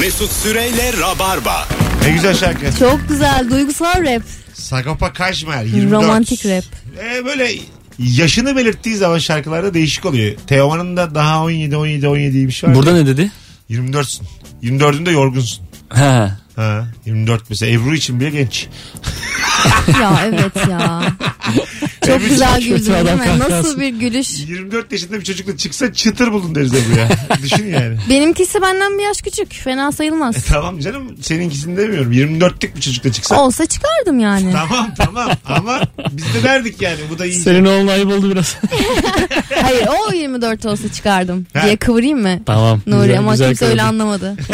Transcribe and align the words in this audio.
Mesut 0.00 0.32
Süreyle 0.32 0.92
Rabarba. 1.00 1.68
Ne 2.04 2.10
güzel 2.12 2.34
şarkı. 2.34 2.78
Çok 2.78 3.08
güzel 3.08 3.46
duygusal 3.50 4.02
rap. 4.02 4.22
Sagopa 4.54 5.12
Kajmer 5.12 5.64
24. 5.64 6.02
Romantik 6.02 6.46
rap. 6.46 6.64
Ee, 7.04 7.24
böyle 7.24 7.50
yaşını 7.98 8.56
belirttiği 8.56 8.96
zaman 8.96 9.18
şarkılarda 9.18 9.74
değişik 9.74 10.04
oluyor. 10.04 10.36
Teoman'ın 10.46 10.96
da 10.96 11.14
daha 11.14 11.44
17 11.44 11.76
17 11.76 12.08
17 12.08 12.46
bir 12.48 12.52
şey 12.52 12.68
var. 12.70 12.76
Burada 12.76 12.92
ne 12.92 13.06
dedi? 13.06 13.30
24'sün. 13.70 14.24
24'ünde 14.62 15.10
yorgunsun. 15.12 15.64
Ha. 15.88 16.38
Ha, 16.56 16.86
24 17.06 17.50
mesela 17.50 17.72
Ebru 17.72 17.94
için 17.94 18.20
bile 18.20 18.30
genç. 18.30 18.66
Ya 20.00 20.20
evet 20.26 20.68
ya. 20.70 21.02
Çok 22.06 22.16
Ebru 22.20 22.28
güzel 22.28 22.58
için- 22.58 22.68
güldün 22.76 22.86
değil 22.92 23.00
adam 23.00 23.18
mi? 23.18 23.24
kahkahası. 23.24 23.50
Nasıl 23.68 23.80
bir 23.80 23.88
gülüş. 23.88 24.40
24 24.48 24.92
yaşında 24.92 25.20
bir 25.20 25.24
çocukla 25.24 25.56
çıksa 25.56 25.92
çıtır 25.92 26.32
buldun 26.32 26.54
deriz 26.54 26.74
Ebru'ya. 26.74 27.08
Düşün 27.42 27.66
yani. 27.66 27.96
Benimkisi 28.10 28.62
benden 28.62 28.98
bir 28.98 29.02
yaş 29.02 29.22
küçük. 29.22 29.54
Fena 29.54 29.92
sayılmaz. 29.92 30.36
Tamam 30.48 30.78
canım 30.78 31.16
seninkisini 31.22 31.76
demiyorum. 31.76 32.12
24'lük 32.12 32.76
bir 32.76 32.80
çocukla 32.80 33.12
çıksa. 33.12 33.42
Olsa 33.42 33.66
çıkardım 33.66 34.18
yani. 34.20 34.52
Tamam 34.52 34.94
tamam 34.98 35.30
ama 35.46 35.80
biz 36.10 36.34
de 36.34 36.42
derdik 36.42 36.82
yani 36.82 36.98
bu 37.10 37.18
da 37.18 37.26
iyi. 37.26 37.34
Senin 37.34 37.64
oğlun 37.64 37.86
ayıp 37.86 38.08
oldu 38.08 38.30
biraz. 38.30 38.56
Hayır 39.62 39.86
o 40.08 40.12
24 40.14 40.66
olsa 40.66 40.92
çıkardım 40.92 41.46
Ha. 41.54 41.62
diye 41.64 41.76
kıvırayım 41.76 42.22
mı? 42.22 42.38
tamam. 42.46 42.80
Nuri 42.86 43.00
güzel, 43.06 43.18
ama 43.18 43.30
güzel 43.32 43.48
kimse 43.48 43.64
öyle 43.64 43.76
kıvırdın. 43.76 43.88
anlamadı. 43.88 44.36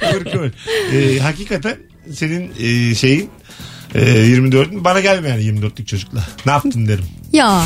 Kıvır 0.00 0.24
kıvır. 0.32 0.52
Ee, 0.92 1.18
hakikaten 1.18 1.76
senin 2.12 2.52
e, 2.60 2.94
şeyin 2.94 3.30
e, 3.94 3.98
24'ün 4.00 4.84
bana 4.84 5.00
gelme 5.00 5.28
yani 5.28 5.42
24'lük 5.42 5.86
çocukla. 5.86 6.20
Ne 6.46 6.52
yaptın 6.52 6.88
derim. 6.88 7.04
Ya 7.32 7.62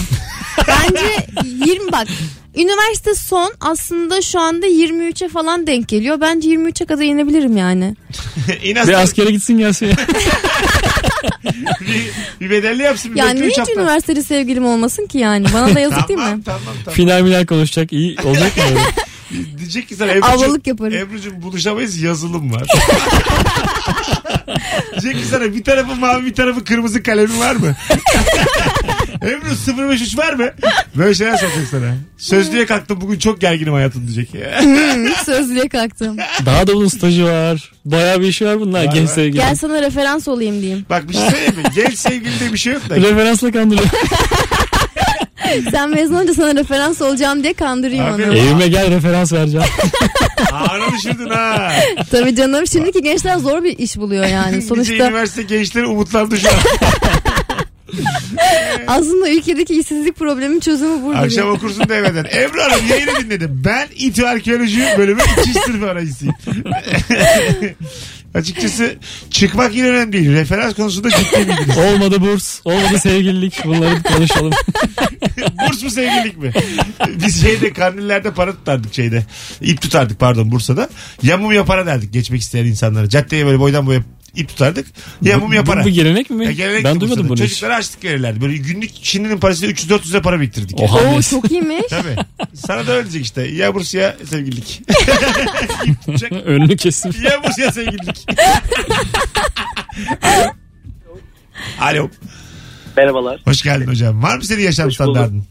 bence 0.69 1.27
20 1.67 1.93
bak 1.93 2.09
üniversite 2.57 3.15
son 3.15 3.53
aslında 3.61 4.23
şu 4.23 4.41
anda 4.41 4.67
23'e 4.67 5.29
falan 5.29 5.67
denk 5.67 5.89
geliyor. 5.89 6.21
Bence 6.21 6.49
23'e 6.49 6.87
kadar 6.87 7.05
inebilirim 7.05 7.57
yani. 7.57 7.97
İnas 8.65 8.89
Bir 8.89 8.93
askere 8.93 9.31
gitsin 9.31 9.59
gelsin 9.59 9.87
ya. 9.87 9.97
bir, 11.81 12.11
bir 12.41 12.51
bedelli 12.51 12.83
yapsın. 12.83 13.15
Bir 13.15 13.19
Yani 13.19 13.29
bekle, 13.29 13.41
niye 13.41 13.47
üç 13.49 13.53
hiç 13.53 13.59
hafta. 13.59 13.73
üniversiteli 13.81 14.23
sevgilim 14.25 14.65
olmasın 14.67 15.07
ki 15.07 15.19
yani? 15.19 15.47
Bana 15.55 15.75
da 15.75 15.81
yazık 15.81 16.09
değil 16.09 16.19
Tamam 16.21 16.39
mi? 16.39 16.45
tamam 16.45 16.61
tamam. 16.85 16.95
Final 16.95 17.25
final 17.25 17.47
konuşacak. 17.47 17.93
iyi 17.93 18.17
olacak 18.25 18.57
mı? 18.57 18.63
öyle? 18.69 18.81
Diyecek 19.59 19.89
ki 19.89 19.97
sana 19.97 20.11
Ebru'cum, 20.13 20.61
yaparım. 20.67 20.93
Ebru'cum 20.99 21.43
buluşamayız 21.43 22.01
yazılım 22.03 22.53
var. 22.55 22.67
Diyecek 25.03 25.23
ki 25.23 25.29
sana 25.29 25.55
bir 25.55 25.65
tarafı 25.65 25.95
mavi 25.97 26.27
bir 26.27 26.35
tarafı 26.35 26.65
kırmızı 26.65 27.03
kalemi 27.03 27.39
var 27.39 27.57
mı? 27.57 27.77
Ebru 29.23 29.83
053 29.91 30.19
var 30.19 30.33
mı? 30.33 30.51
Böyle 30.97 31.15
şeyler 31.15 31.37
soracak 31.37 31.67
sana. 31.71 31.95
Sözlüğe 32.19 32.67
kalktım 32.67 33.01
bugün 33.01 33.19
çok 33.19 33.41
gerginim 33.41 33.73
hayatım 33.73 34.03
diyecek. 34.07 34.31
Sözlüğe 35.27 35.69
kalktım. 35.69 36.17
Daha 36.47 36.67
da 36.67 36.75
bunun 36.75 36.89
stajı 36.89 37.25
var. 37.25 37.73
Bayağı 37.85 38.21
bir 38.21 38.27
işi 38.27 38.47
var 38.47 38.61
bunlar. 38.61 38.87
Var, 38.87 38.95
Genç 38.95 39.09
var. 39.09 39.15
sevgili. 39.15 39.37
Gel 39.37 39.55
sana 39.57 39.83
referans 39.83 40.29
olayım 40.29 40.61
diyeyim. 40.61 40.87
Bak 40.91 41.09
bir 41.09 41.15
şey 41.15 41.23
söyleyeyim 41.23 41.57
mi? 41.57 41.63
Genç 41.75 41.99
sevgilide 41.99 42.53
bir 42.53 42.59
şey 42.59 42.73
yok 42.73 42.91
da. 42.91 42.97
Referansla 42.97 43.53
kandırıyor. 43.53 43.89
Sen 45.71 45.91
mezun 45.91 46.15
olunca 46.15 46.35
sana 46.35 46.55
referans 46.61 47.03
olacağım 47.03 47.43
diye 47.43 47.53
kandırayım 47.53 48.05
Aferin. 48.05 48.29
onu. 48.31 48.39
Evime 48.39 48.69
gel 48.69 48.91
referans 48.91 49.33
vereceğim. 49.33 49.67
Ağrı 50.53 50.93
düşürdün 50.93 51.29
ha. 51.31 51.73
Tabii 52.11 52.37
canım 52.37 52.67
şimdiki 52.67 53.03
gençler 53.03 53.37
zor 53.39 53.65
bir 53.65 53.79
iş 53.79 53.97
buluyor 53.97 54.25
yani. 54.27 54.57
Nice 54.57 54.67
Sonuçta 54.67 54.95
üniversite 54.95 55.43
gençleri 55.43 55.87
umutlandı 55.87 56.39
şu 56.41 56.49
an. 56.49 56.55
aslında 58.87 59.29
ülkedeki 59.31 59.81
işsizlik 59.81 60.17
probleminin 60.17 60.61
çözümü 60.61 61.03
burada. 61.05 61.19
Akşam 61.21 61.49
okursun 61.51 61.89
da 61.89 61.95
evden. 61.95 62.25
Ebru 62.25 62.63
Hanım 62.63 62.87
yayını 62.91 63.17
dinledim. 63.25 63.63
Ben 63.65 63.89
İTÜ 63.97 64.27
Arkeoloji 64.27 64.83
bölümü 64.99 65.23
2. 65.41 65.53
sınıf 65.53 65.83
öğrencisiyim. 65.83 66.35
Açıkçası 68.35 68.95
çıkmak 69.31 69.75
yine 69.75 69.89
önemli 69.89 70.13
değil. 70.13 70.33
Referans 70.33 70.75
konusunda 70.75 71.11
ciddi 71.11 71.37
miydiniz? 71.39 71.79
olmadı 71.79 72.21
burs. 72.21 72.61
Olmadı 72.65 72.99
sevgililik. 73.03 73.65
Bunları 73.65 74.03
konuşalım. 74.03 74.53
Burs 75.69 75.83
mu 75.83 75.91
sevgililik 75.91 76.39
mi? 76.39 76.53
Biz 77.09 77.43
şeyde 77.43 77.73
kandillerde 77.73 78.35
para 78.35 78.53
tutardık 78.53 78.95
şeyde. 78.95 79.27
İp 79.61 79.83
tutardık 79.83 80.19
pardon 80.21 80.51
Bursa'da. 80.53 80.89
Yamum 81.23 81.53
yapara 81.53 81.87
derdik 81.87 82.13
geçmek 82.13 82.41
isteyen 82.41 82.65
insanlara. 82.67 83.09
Caddeye 83.09 83.47
böyle 83.47 83.59
boydan 83.59 83.87
boya 83.87 84.01
ip 84.37 84.49
tutardık. 84.49 84.87
Yamum 85.23 85.53
yapara. 85.53 85.81
bu, 85.81 85.85
bu 85.85 85.91
gelenek 85.91 86.31
mi? 86.31 86.45
Ya 86.45 86.53
gelenekti 86.53 86.85
ben 86.85 87.01
duymadım 87.01 87.29
bunu 87.29 87.35
hiç. 87.37 87.43
Çocuklara 87.51 87.77
açlık 87.77 88.05
verirlerdi. 88.05 88.41
Böyle 88.41 88.57
günlük 88.57 88.91
şimdinin 89.03 89.39
parasıyla 89.39 89.75
300-400 89.75 90.11
lira 90.11 90.23
para 90.23 90.41
biriktirdik. 90.41 90.81
Oha. 90.81 90.99
Oo 90.99 91.23
çok 91.23 91.51
iyiymiş. 91.51 91.87
Tabii. 91.91 92.17
Sana 92.55 92.87
da 92.87 92.93
öyle 92.93 93.03
diyecek 93.03 93.25
işte. 93.25 93.43
Ya 93.43 93.75
burs 93.75 93.95
ya 93.95 94.17
sevgililik. 94.31 94.83
İp 95.87 96.01
tutacak. 96.01 96.33
Önünü 96.33 96.77
kesim. 96.77 97.13
Ya 97.23 97.43
burs 97.45 97.59
ya 97.59 97.73
sevgililik. 97.73 98.27
Alo. 101.81 102.09
Merhabalar. 102.97 103.41
Hoş 103.45 103.63
geldin 103.63 103.87
hocam. 103.87 104.23
Var 104.23 104.37
mı 104.37 104.45
senin 104.45 104.63
yaşam 104.63 104.87
Hoş 104.87 105.01
bulduk. 105.01 105.11
standartın? 105.13 105.45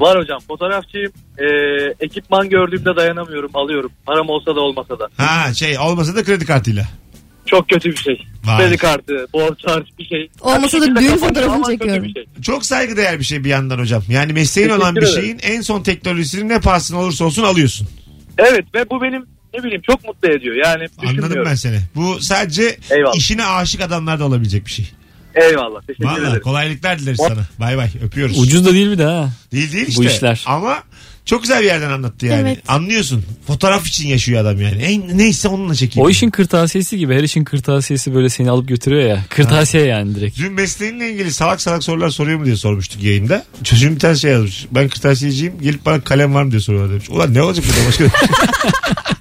Var 0.00 0.18
hocam 0.18 0.38
fotoğrafçıyım. 0.48 1.12
Ee, 1.38 1.44
ekipman 2.00 2.48
gördüğümde 2.48 2.96
dayanamıyorum 2.96 3.50
alıyorum. 3.54 3.92
Param 4.06 4.28
olsa 4.28 4.56
da 4.56 4.60
olmasa 4.60 4.98
da. 4.98 5.08
Ha 5.16 5.54
şey 5.54 5.78
olmasa 5.78 6.16
da 6.16 6.24
kredi 6.24 6.46
kartıyla. 6.46 6.84
Çok 7.46 7.68
kötü 7.68 7.90
bir 7.90 7.96
şey. 7.96 8.26
Vay. 8.44 8.58
Kredi 8.58 8.76
kartı, 8.76 9.26
borç 9.32 9.58
harç 9.66 9.86
bir 9.98 10.04
şey. 10.04 10.30
Olmasa 10.40 10.80
da 10.80 10.96
düğün 10.96 11.16
fotoğrafını 11.16 11.64
çekiyorum. 11.66 12.04
şey. 12.14 12.24
Çok 12.42 12.66
saygıdeğer 12.66 13.18
bir 13.18 13.24
şey 13.24 13.44
bir 13.44 13.48
yandan 13.48 13.78
hocam. 13.78 14.02
Yani 14.08 14.32
mesleğin 14.32 14.68
Teşekkür 14.68 14.82
olan 14.84 14.96
bir 14.96 15.02
ederim. 15.02 15.14
şeyin 15.20 15.38
en 15.42 15.60
son 15.60 15.82
teknolojisini 15.82 16.48
ne 16.48 16.60
pahasına 16.60 16.98
olursa 16.98 17.24
olsun 17.24 17.42
alıyorsun. 17.42 17.88
Evet 18.38 18.64
ve 18.74 18.90
bu 18.90 19.02
benim 19.02 19.26
ne 19.54 19.62
bileyim 19.62 19.82
çok 19.82 20.04
mutlu 20.04 20.28
ediyor. 20.32 20.56
Yani 20.64 20.86
Anladım 21.06 21.42
ben 21.46 21.54
seni. 21.54 21.78
Bu 21.94 22.20
sadece 22.20 22.76
Eyvallah. 22.90 23.16
işine 23.16 23.44
aşık 23.46 23.80
adamlarda 23.80 24.24
olabilecek 24.24 24.66
bir 24.66 24.70
şey. 24.70 24.90
Eyvallah. 25.34 25.82
Teşekkür 25.86 26.04
Valla 26.04 26.28
ederim. 26.28 26.42
kolaylıklar 26.42 26.98
dileriz 26.98 27.20
sana. 27.28 27.46
Bay 27.58 27.76
bay 27.76 27.90
öpüyoruz. 28.04 28.40
Ucuz 28.40 28.66
da 28.66 28.72
değil 28.74 28.90
bir 28.90 28.98
de 28.98 29.04
ha. 29.04 29.30
Değil 29.52 29.72
değil 29.72 29.86
Bu 29.86 29.90
işte. 30.04 30.14
işler. 30.14 30.44
Ama 30.46 30.82
çok 31.24 31.42
güzel 31.42 31.60
bir 31.60 31.66
yerden 31.66 31.90
anlattı 31.90 32.26
yani. 32.26 32.40
Evet. 32.48 32.58
Anlıyorsun. 32.68 33.24
Fotoğraf 33.46 33.86
için 33.86 34.08
yaşıyor 34.08 34.40
adam 34.40 34.60
yani. 34.60 34.82
En, 34.82 35.18
neyse 35.18 35.48
onunla 35.48 35.74
çekiyor. 35.74 36.06
O 36.06 36.10
işin 36.10 36.30
kırtasiyesi 36.30 36.98
gibi. 36.98 37.14
Her 37.14 37.22
işin 37.22 37.44
kırtasiyesi 37.44 38.14
böyle 38.14 38.28
seni 38.28 38.50
alıp 38.50 38.68
götürüyor 38.68 39.02
ya. 39.08 39.24
Kırtasiye 39.28 39.84
yani 39.84 40.14
direkt. 40.14 40.38
Dün 40.38 40.52
mesleğinle 40.52 41.10
ilgili 41.12 41.32
salak 41.32 41.60
salak 41.60 41.84
sorular 41.84 42.10
soruyor 42.10 42.38
mu 42.38 42.44
diye 42.44 42.56
sormuştuk 42.56 43.02
yayında. 43.02 43.44
Çocuğum 43.64 43.90
bir 43.94 43.98
tane 43.98 44.16
şey 44.16 44.30
yazmış. 44.30 44.66
Ben 44.70 44.88
kırtasiyeciyim 44.88 45.54
gelip 45.62 45.86
bana 45.86 46.00
kalem 46.00 46.34
var 46.34 46.42
mı 46.42 46.50
diye 46.50 46.60
soruyorlar 46.60 46.90
demiş. 46.92 47.10
Ulan 47.10 47.34
ne 47.34 47.42
olacak 47.42 47.64
burada 47.68 47.88
başka 47.88 48.04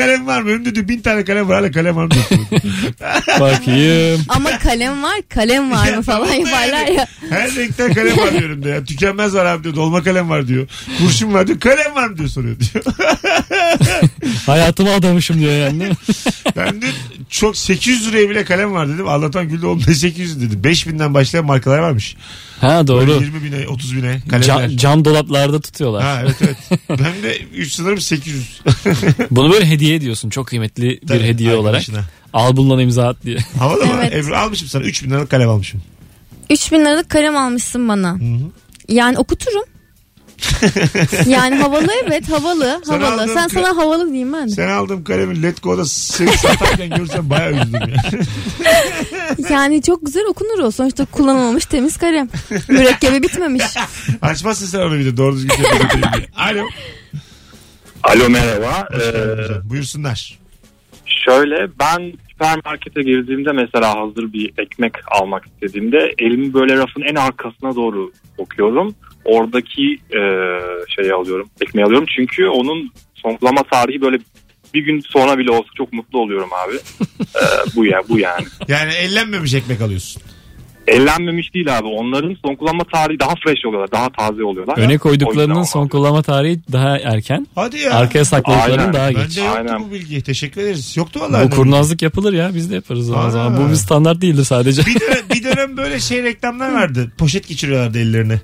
kalem 0.00 0.26
var 0.26 0.42
mı? 0.42 0.50
Önümde 0.50 0.74
diyor 0.74 0.88
bin 0.88 1.00
tane 1.00 1.24
kalem 1.24 1.48
var 1.48 1.56
hala 1.56 1.70
kalem 1.70 1.96
var 1.96 2.04
mı. 2.04 2.10
Bakayım. 3.40 4.20
Ama 4.28 4.58
kalem 4.58 5.02
var 5.02 5.20
kalem 5.28 5.70
var 5.70 5.94
mı 5.96 6.02
falan 6.02 6.32
yaparlar 6.32 6.86
yani. 6.86 6.94
ya. 6.94 7.06
Her 7.30 7.54
renkten 7.56 7.94
kalem 7.94 8.18
var 8.18 8.30
diyor 8.32 8.42
önümde 8.42 8.68
ya. 8.68 8.84
Tükenmez 8.84 9.34
var 9.34 9.44
abi 9.46 9.64
diyor. 9.64 9.76
Dolma 9.76 10.02
kalem 10.02 10.30
var 10.30 10.48
diyor. 10.48 10.66
Kurşun 10.98 11.34
var 11.34 11.46
diyor. 11.46 11.60
Kalem 11.60 11.94
var 11.94 12.06
mı 12.08 12.16
diyor 12.18 12.28
soruyor 12.28 12.56
diyor. 12.60 12.84
Hayatımı 14.46 14.92
adamışım 14.92 15.40
diyor 15.40 15.52
yani. 15.52 15.90
Ben 16.56 16.82
de 16.82 16.86
çok 17.30 17.56
800 17.56 18.08
liraya 18.08 18.30
bile 18.30 18.44
kalem 18.44 18.72
var 18.72 18.88
dedim. 18.88 19.08
Allah'tan 19.08 19.48
güldü 19.48 19.66
oğlum 19.66 19.82
ne 19.88 19.94
800 19.94 20.40
dedi. 20.40 20.68
5000'den 20.68 21.14
başlayan 21.14 21.44
markalar 21.44 21.78
varmış. 21.78 22.16
ha 22.60 22.68
Böyle 22.88 22.88
doğru. 22.88 23.12
20 23.24 23.44
bine 23.44 23.68
30 23.68 23.96
bine 23.96 24.20
kalemler. 24.28 24.46
Cam, 24.68 24.76
cam 24.76 25.04
dolaplarda 25.04 25.60
tutuyorlar. 25.60 26.02
Ha 26.02 26.22
evet 26.22 26.36
evet. 26.40 26.80
Ben 26.90 27.22
de 27.22 27.38
3 27.54 27.72
sınırım 27.72 28.00
800. 28.00 28.60
Bunu 29.30 29.52
böyle 29.52 29.66
hediye 29.68 29.94
ediyorsun. 29.94 30.30
Çok 30.30 30.46
kıymetli 30.46 30.82
bir 31.02 31.06
Tabii, 31.08 31.22
hediye 31.22 31.54
olarak. 31.54 31.66
arkadaşına. 31.66 32.04
Al 32.32 32.56
bundan 32.56 32.78
imza 32.78 33.08
at 33.08 33.16
diye. 33.24 33.38
Havalı 33.58 33.86
mı? 33.86 33.92
Evet. 34.02 34.14
Ebru 34.14 34.36
almışım 34.36 34.68
sana 34.68 34.82
3000 34.84 35.10
liralık 35.10 35.30
kalem 35.30 35.48
almışım. 35.48 35.82
3000 36.50 36.80
liralık 36.80 37.08
kalem 37.10 37.36
almışsın 37.36 37.88
bana. 37.88 38.16
Yani 38.88 39.18
okuturum. 39.18 39.64
yani 41.26 41.54
havalı 41.56 41.86
evet 42.04 42.28
havalı 42.30 42.80
Sana 42.84 43.06
havalı. 43.06 43.22
aldığım 43.22 43.34
Sen 43.34 43.48
sana 43.48 43.76
havalı 43.76 44.06
diyeyim 44.08 44.32
ben. 44.32 44.46
Sen 44.46 44.68
aldığım 44.68 45.04
kalemi 45.04 45.42
Let 45.42 45.62
Go'da 45.62 45.84
seni 45.84 46.30
satarken 46.32 46.90
görsen 46.90 47.30
bayağı 47.30 47.50
üzüldüm 47.52 47.72
ya. 47.80 48.02
Yani 49.50 49.82
çok 49.82 50.06
güzel 50.06 50.24
okunur 50.26 50.58
o. 50.58 50.70
Sonuçta 50.70 51.04
kullanılmamış 51.04 51.64
temiz 51.66 51.96
kalem. 51.96 52.28
Mürekkebi 52.68 53.22
bitmemiş. 53.22 53.62
Açmazsın 54.22 54.66
sen 54.66 54.78
onu 54.78 54.98
bir 54.98 55.04
de 55.04 55.16
doğru 55.16 55.32
düzgün 55.36 55.54
tebrik 55.54 55.84
edeyim 55.90 56.06
diye. 56.16 56.26
Alo. 56.36 56.68
Alo 58.02 58.28
merhaba. 58.30 58.88
Hoş 58.92 58.98
geldin 59.12 59.38
Ee, 59.38 59.42
hocam. 59.44 59.62
Buyursunlar. 59.70 60.38
şöyle 61.06 61.68
ben 61.80 62.12
süpermarkete 62.30 63.02
girdiğimde 63.02 63.52
mesela 63.52 63.88
hazır 64.00 64.32
bir 64.32 64.52
ekmek 64.58 64.92
almak 65.20 65.44
istediğimde 65.46 66.14
elimi 66.18 66.54
böyle 66.54 66.76
rafın 66.76 67.02
en 67.02 67.14
arkasına 67.14 67.76
doğru 67.76 68.12
sokuyorum. 68.36 68.94
Oradaki 69.24 69.98
e, 70.10 70.20
şeyi 70.96 71.12
alıyorum, 71.14 71.48
ekmeği 71.60 71.86
alıyorum. 71.86 72.06
Çünkü 72.16 72.46
onun 72.46 72.92
sonlama 73.14 73.62
tarihi 73.62 74.00
böyle 74.00 74.18
bir 74.74 74.80
gün 74.84 75.00
sonra 75.00 75.38
bile 75.38 75.50
olsa 75.50 75.68
çok 75.76 75.92
mutlu 75.92 76.18
oluyorum 76.18 76.50
abi. 76.66 76.76
Ee, 77.20 77.40
bu 77.76 77.84
ya 77.86 78.00
bu 78.08 78.18
yani. 78.18 78.44
Yani 78.68 78.92
ellenmemiş 78.92 79.54
ekmek 79.54 79.80
alıyorsun. 79.80 80.22
ellenmemiş 80.88 81.54
değil 81.54 81.78
abi. 81.78 81.86
Onların 81.86 82.36
son 82.46 82.54
kullanma 82.54 82.84
tarihi 82.84 83.20
daha 83.20 83.34
fresh 83.44 83.66
oluyorlar. 83.66 83.92
Daha 83.92 84.08
taze 84.10 84.44
oluyorlar. 84.44 84.78
Öne 84.78 84.94
O 84.96 84.98
koyduklarının 84.98 85.62
son 85.62 85.88
kullanma 85.88 86.22
tarihi 86.22 86.60
daha 86.72 86.98
erken. 86.98 87.46
Hadi 87.54 87.78
ya. 87.78 87.94
Arkaya 87.94 88.24
sakladıklarının 88.24 88.78
Aynen. 88.78 88.92
daha 88.94 89.12
geç. 89.12 89.20
Bence 89.24 89.40
yoktu 89.44 89.58
Aynen. 89.58 89.82
bu 89.82 89.92
bilgi. 89.92 90.22
Teşekkür 90.22 90.60
ederiz. 90.60 90.96
Yoktu 90.96 91.20
vallahi. 91.20 91.50
Bu 91.50 91.54
kurnazlık 91.56 92.02
yapılır 92.02 92.32
ya 92.32 92.50
biz 92.54 92.70
de 92.70 92.74
yaparız 92.74 93.10
Aa. 93.12 93.30
zaman. 93.30 93.66
Bu 93.66 93.70
bir 93.70 93.76
standart 93.76 94.20
değildir 94.22 94.44
sadece. 94.44 94.82
Bir 94.86 95.00
dönem, 95.00 95.24
bir 95.34 95.44
dönem 95.44 95.76
böyle 95.76 96.00
şey 96.00 96.22
reklamlar 96.22 96.72
vardı. 96.74 97.12
Poşet 97.18 97.48
geçiriyorlardı 97.48 97.98
ellerine. 97.98 98.40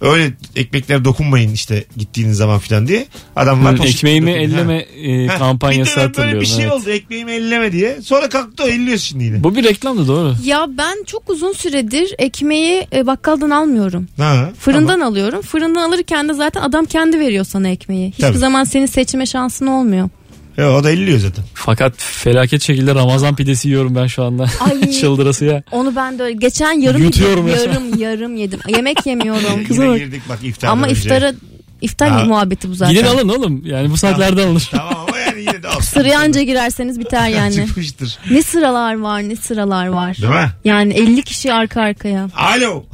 Öyle 0.00 0.32
ekmeklere 0.56 1.04
dokunmayın 1.04 1.52
işte 1.52 1.84
gittiğiniz 1.96 2.36
zaman 2.36 2.58
filan 2.58 2.88
diye. 2.88 3.06
Adamlar 3.36 3.78
Hı, 3.78 3.84
Ekmeğimi 3.84 4.26
dokunuyor. 4.30 4.50
elleme 4.50 4.76
e, 4.78 5.26
Ha, 5.26 5.38
kampanyası 5.38 5.96
bir 5.96 6.00
hatırlıyorum. 6.00 6.32
böyle 6.32 6.40
bir 6.40 6.46
şey 6.46 6.64
evet. 6.64 6.72
oldu 6.72 6.90
ekmeğimi 6.90 7.32
elleme 7.32 7.72
diye. 7.72 8.02
Sonra 8.02 8.28
kalktı 8.28 8.64
o 8.64 8.66
elliyor 8.66 8.98
şimdi 8.98 9.24
yine. 9.24 9.44
Bu 9.44 9.54
bir 9.56 9.64
reklamdı 9.64 10.08
doğru. 10.08 10.34
Ya 10.44 10.66
ben 10.78 11.04
çok 11.06 11.30
uzun 11.30 11.52
süredir 11.52 12.14
ekmeği 12.18 12.86
e, 12.92 13.06
bakkaldan 13.06 13.50
almıyorum. 13.50 14.08
Ha, 14.16 14.50
Fırından 14.58 14.86
tamam. 14.88 15.08
alıyorum. 15.08 15.42
Fırından 15.42 15.88
alırken 15.88 16.28
de 16.28 16.34
zaten 16.34 16.60
adam 16.62 16.84
kendi 16.84 17.18
veriyor 17.18 17.44
sana 17.44 17.68
ekmeği. 17.68 18.08
Hiçbir 18.10 18.22
Tabii. 18.22 18.38
zaman 18.38 18.64
senin 18.64 18.86
seçme 18.86 19.26
şansın 19.26 19.66
olmuyor. 19.66 20.08
Ya, 20.56 20.72
o 20.72 20.84
da 20.84 20.90
elliyor 20.90 21.18
zaten. 21.18 21.44
Fakat 21.54 21.92
felaket 21.96 22.62
şekilde 22.62 22.94
Ramazan 22.94 23.36
pidesi 23.36 23.68
yiyorum 23.68 23.94
ben 23.94 24.06
şu 24.06 24.24
anda. 24.24 24.46
Ay. 24.60 24.90
Çıldırası 25.00 25.44
ya. 25.44 25.62
Onu 25.72 25.96
ben 25.96 26.18
de 26.18 26.22
öyle. 26.22 26.34
Geçen 26.36 26.72
yarım 26.80 27.02
Yutuyorum 27.02 27.48
yedim. 27.48 27.60
Yarım 27.72 27.98
yarım 27.98 28.36
yedim. 28.36 28.60
Yemek 28.68 29.06
yemiyorum. 29.06 29.60
Yine 29.70 29.98
girdik 29.98 30.22
bak 30.28 30.38
iftardan 30.42 30.72
Ama 30.72 30.86
önce. 30.86 31.00
iftara 31.00 31.32
iftar 31.80 32.10
Ha. 32.10 32.24
muhabbeti 32.24 32.68
bu 32.70 32.74
zaten. 32.74 32.94
Gidin 32.94 33.06
alın 33.06 33.28
oğlum. 33.28 33.62
Yani 33.66 33.90
bu 33.90 33.96
saatlerde 33.96 34.44
alınır. 34.44 34.68
Tamam 34.70 34.94
ama 35.08 35.18
yani 35.18 35.40
yine 35.40 35.62
de 35.62 35.68
olsun. 35.68 35.80
Sıraya 35.80 36.20
anca 36.20 36.42
girerseniz 36.42 37.00
biter 37.00 37.28
yani. 37.38 37.54
Çıkmıştır. 37.66 38.18
ne 38.30 38.42
sıralar 38.42 38.98
var 38.98 39.22
ne 39.28 39.36
sıralar 39.36 39.86
var. 39.86 40.16
Değil 40.16 40.32
mi? 40.32 40.50
Yani 40.64 40.92
50 40.94 41.22
kişi 41.22 41.52
arka 41.52 41.80
arkaya. 41.82 42.28
Alo. 42.36 42.84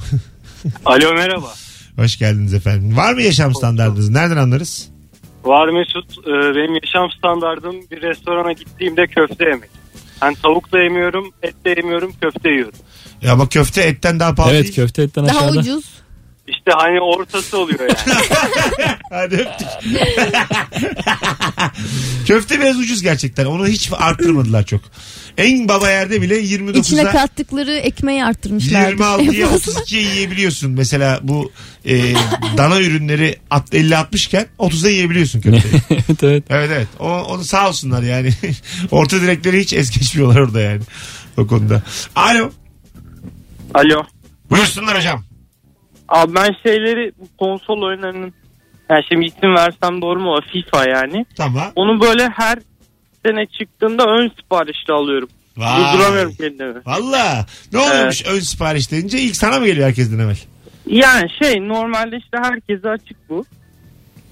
Alo 0.84 1.14
merhaba. 1.14 1.54
Hoş 1.96 2.18
geldiniz 2.18 2.54
efendim. 2.54 2.96
Var 2.96 3.14
mı 3.14 3.22
yaşam 3.22 3.54
standartınız? 3.54 4.10
Nereden 4.10 4.36
anlarız? 4.36 4.88
Var 5.46 5.68
Mesut. 5.68 6.18
Ee, 6.26 6.30
benim 6.30 6.74
yaşam 6.84 7.10
standardım 7.18 7.76
bir 7.90 8.02
restorana 8.02 8.52
gittiğimde 8.52 9.06
köfte 9.06 9.44
yemek. 9.44 9.70
Ben 10.22 10.34
tavuk 10.34 10.72
da 10.72 10.78
yemiyorum, 10.78 11.30
et 11.42 11.54
de 11.64 11.70
yemiyorum, 11.70 12.12
köfte 12.20 12.50
yiyorum. 12.50 12.78
Ya 13.22 13.32
ama 13.32 13.48
köfte 13.48 13.82
etten 13.82 14.20
daha 14.20 14.34
pahalı 14.34 14.52
Evet 14.54 14.62
değil. 14.64 14.74
köfte 14.74 15.02
etten 15.02 15.26
Daha 15.28 15.38
aşağıda. 15.38 15.58
ucuz. 15.58 15.84
İşte 16.48 16.70
hani 16.74 17.00
ortası 17.00 17.58
oluyor 17.58 17.80
yani. 17.80 17.92
Hadi 19.10 19.34
öptük. 19.34 19.68
köfte 22.26 22.60
biraz 22.60 22.78
ucuz 22.78 23.02
gerçekten. 23.02 23.44
Onu 23.46 23.66
hiç 23.66 23.90
arttırmadılar 23.98 24.62
çok. 24.64 24.80
En 25.38 25.68
baba 25.68 25.90
yerde 25.90 26.22
bile 26.22 26.42
İçine 26.42 27.00
29'a 27.00 27.10
kattıkları 27.12 27.72
ekmeği 27.72 28.24
arttırmışlar. 28.24 28.92
26'ya 28.92 29.46
32'ye 29.46 30.02
yiyebiliyorsun. 30.14 30.70
Mesela 30.70 31.20
bu 31.22 31.52
e, 31.84 32.14
dana 32.56 32.80
ürünleri 32.80 33.36
at- 33.50 33.74
50-60 33.74 34.26
iken 34.26 34.46
30'a 34.58 34.90
yiyebiliyorsun 34.90 35.40
köfteyi. 35.40 35.74
evet 35.90 36.22
evet. 36.22 36.44
evet 36.50 36.70
evet. 36.74 36.88
O, 37.00 37.08
onu 37.08 37.44
sağ 37.44 37.68
olsunlar 37.68 38.02
yani. 38.02 38.30
Orta 38.90 39.20
direkleri 39.20 39.60
hiç 39.60 39.72
es 39.72 39.90
geçmiyorlar 39.98 40.40
orada 40.40 40.60
yani. 40.60 40.82
O 41.36 41.46
konuda. 41.46 41.82
Alo. 42.16 42.50
Alo. 43.74 44.02
Buyursunlar 44.50 44.96
hocam. 44.98 45.24
Abi 46.08 46.34
ben 46.34 46.54
şeyleri 46.62 47.12
konsol 47.38 47.82
oyunlarının 47.82 48.34
yani 48.90 49.04
şimdi 49.08 49.26
isim 49.26 49.54
versem 49.54 50.02
doğru 50.02 50.20
mu 50.20 50.34
o 50.34 50.40
FIFA 50.52 50.88
yani. 50.88 51.26
Tamam. 51.36 51.72
Onu 51.76 52.00
böyle 52.00 52.28
her 52.28 52.58
sene 53.26 53.46
çıktığında 53.46 54.04
ön 54.04 54.28
siparişle 54.28 54.94
alıyorum. 54.94 55.28
Vay. 55.56 55.80
Durduramıyorum 55.80 56.32
kendimi. 56.34 56.74
Valla. 56.86 57.46
Ne 57.72 57.78
oluyormuş 57.78 58.26
ön 58.26 58.40
sipariş 58.40 58.90
deyince 58.90 59.18
ilk 59.18 59.36
sana 59.36 59.58
mı 59.58 59.66
geliyor 59.66 59.88
herkesten 59.88 60.18
evvel? 60.18 60.36
Yani 60.86 61.30
şey 61.42 61.68
normalde 61.68 62.16
işte 62.16 62.36
herkese 62.42 62.88
açık 62.88 63.28
bu. 63.28 63.44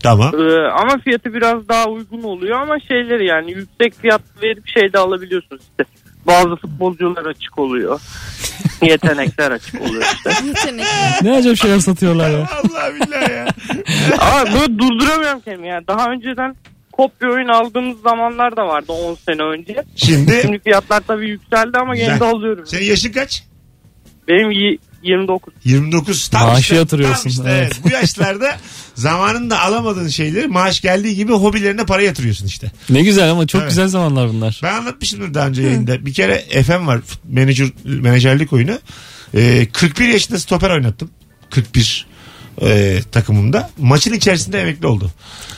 Tamam. 0.03 0.35
Ee, 0.35 0.69
ama 0.69 0.99
fiyatı 0.99 1.35
biraz 1.35 1.69
daha 1.69 1.87
uygun 1.87 2.23
oluyor 2.23 2.61
ama 2.61 2.81
şeyleri 2.81 3.27
yani 3.27 3.53
yüksek 3.53 4.01
fiyat 4.01 4.23
verip 4.43 4.69
şey 4.69 4.93
de 4.93 4.99
alabiliyorsunuz 4.99 5.63
işte. 5.63 5.85
Bazı 6.27 6.57
futbolcular 6.57 7.27
açık 7.27 7.59
oluyor. 7.59 8.01
Yetenekler 8.83 9.51
açık 9.51 9.83
oluyor 9.83 10.03
işte. 10.03 10.31
Ne 11.23 11.33
acayip 11.33 11.59
şeyler 11.59 11.79
satıyorlar 11.79 12.31
ya. 12.31 12.39
Allah 12.39 12.95
billahi 12.95 13.33
ya. 13.33 13.47
Ama 14.19 14.45
böyle 14.47 14.79
durduramıyorum 14.79 15.41
kendimi 15.41 15.69
yani. 15.69 15.87
Daha 15.87 16.11
önceden 16.11 16.57
kopya 16.97 17.29
oyun 17.31 17.49
aldığımız 17.49 18.01
zamanlar 18.01 18.57
da 18.57 18.67
vardı 18.67 18.93
10 18.93 19.15
sene 19.15 19.43
önce. 19.43 19.85
Şimdi 19.97 20.39
Şimdi 20.43 20.59
fiyatlar 20.59 21.01
tabii 21.07 21.29
yükseldi 21.29 21.79
ama 21.79 21.97
gene 21.97 22.21
de 22.21 22.25
alıyorum. 22.25 22.67
senin 22.67 22.85
yaşın 22.85 23.13
kaç? 23.13 23.45
Benim 24.29 24.51
y- 24.51 24.79
29. 25.03 25.55
29. 25.65 26.29
Tam 26.29 26.49
Maaşı 26.49 26.61
işte, 26.61 26.77
yatırıyorsun, 26.77 27.23
Tam 27.23 27.31
işte, 27.31 27.43
evet. 27.47 27.73
evet. 27.73 27.81
Bu 27.85 27.89
yaşlarda 27.89 28.57
zamanında 28.95 29.61
alamadığın 29.61 30.09
şeyleri 30.09 30.47
maaş 30.49 30.81
geldiği 30.81 31.17
gibi 31.17 31.33
hobilerine 31.33 31.87
para 31.87 32.03
yatırıyorsun 32.03 32.47
işte. 32.47 32.73
Ne 32.91 33.03
güzel 33.03 33.31
ama 33.31 33.47
çok 33.47 33.61
Evet. 33.61 33.71
güzel 33.71 33.89
zamanlar 33.89 34.29
bunlar. 34.29 34.61
Ben 34.63 34.75
anlatmışımdır 34.75 35.35
daha 35.35 35.47
önce 35.49 35.63
yayında. 35.63 36.07
Bir 36.07 36.13
kere 36.15 36.63
FM 36.63 36.87
var 36.87 37.01
menajer, 37.25 37.69
menajerlik 37.85 38.53
oyunu. 38.53 38.79
Ee, 39.35 39.67
41 39.73 40.09
yaşında 40.09 40.39
stoper 40.39 40.71
oynattım. 40.71 41.11
41 41.51 42.07
e, 42.63 42.99
takımımda. 43.13 43.71
Maçın 43.79 44.13
içerisinde 44.13 44.61
emekli 44.61 44.87
oldu. 44.87 45.11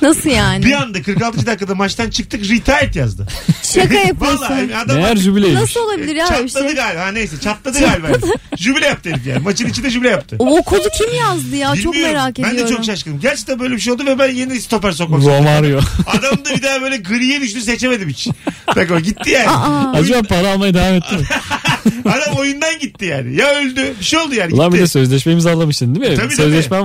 Nasıl 0.03 0.31
yani? 0.31 0.65
Bir 0.65 0.73
anda 0.73 1.03
46. 1.03 1.47
dakikada 1.47 1.75
maçtan 1.75 2.11
çıktık 2.11 2.41
retired 2.51 2.95
yazdı. 2.95 3.27
Şaka 3.63 3.95
yapıyorsun. 3.95 4.41
Vallahi 4.41 4.77
adam 4.77 4.97
Meğer 4.97 5.17
jübileymiş. 5.17 5.61
Nasıl 5.61 5.81
olabilir 5.81 6.15
ya 6.17 6.25
bir 6.25 6.49
çatladı 6.49 6.65
şey? 6.67 6.75
galiba. 6.75 7.01
Ha, 7.07 7.09
neyse 7.13 7.41
çatladı 7.41 7.81
galiba. 7.81 8.09
jübile 8.57 8.87
yaptı 8.87 9.11
herif 9.11 9.27
yani. 9.27 9.39
Maçın 9.43 9.67
içinde 9.69 9.91
jübile 9.91 10.09
yaptı. 10.09 10.37
O 10.39 10.63
kodu 10.63 10.89
kim 10.99 11.15
yazdı 11.19 11.57
ya? 11.57 11.77
Çok 11.77 11.93
Bilmiyorum. 11.95 12.15
merak 12.17 12.39
ediyorum. 12.39 12.59
Ben 12.59 12.67
de 12.67 12.71
çok 12.75 12.85
şaşkınım. 12.85 13.21
Gerçekten 13.21 13.59
böyle 13.61 13.75
bir 13.75 13.81
şey 13.81 13.93
oldu 13.93 14.07
ve 14.07 14.19
ben 14.19 14.29
yeni 14.35 14.61
stoper 14.61 14.93
sokmak. 14.93 15.23
Romario. 15.25 15.81
Adam 16.07 16.45
da 16.45 16.57
bir 16.57 16.63
daha 16.63 16.83
böyle 16.83 16.97
griye 16.97 17.41
düştü 17.41 17.61
seçemedim 17.61 18.09
hiç. 18.09 18.29
Bak 18.77 18.91
o 18.91 19.01
gitti 19.01 19.31
yani. 19.31 19.49
Aa, 19.51 19.93
Acaba 19.93 20.23
para 20.23 20.51
almaya 20.53 20.75
devam 20.75 20.95
etti 20.95 21.15
mi? 21.15 21.23
Adam 22.05 22.37
oyundan 22.37 22.79
gitti 22.79 23.05
yani. 23.05 23.37
Ya 23.37 23.55
öldü. 23.55 23.95
Bir 24.01 24.05
şey 24.05 24.19
oldu 24.19 24.35
yani. 24.35 24.55
Ulan 24.55 24.73
bir 24.73 24.77
gitti. 24.77 24.83
de 24.83 24.87
sözleşme 24.89 25.33
imzalamışsın 25.33 25.95
değil 25.95 26.11
mi? 26.11 26.17
Tabii, 26.17 26.37
tabii. 26.37 26.37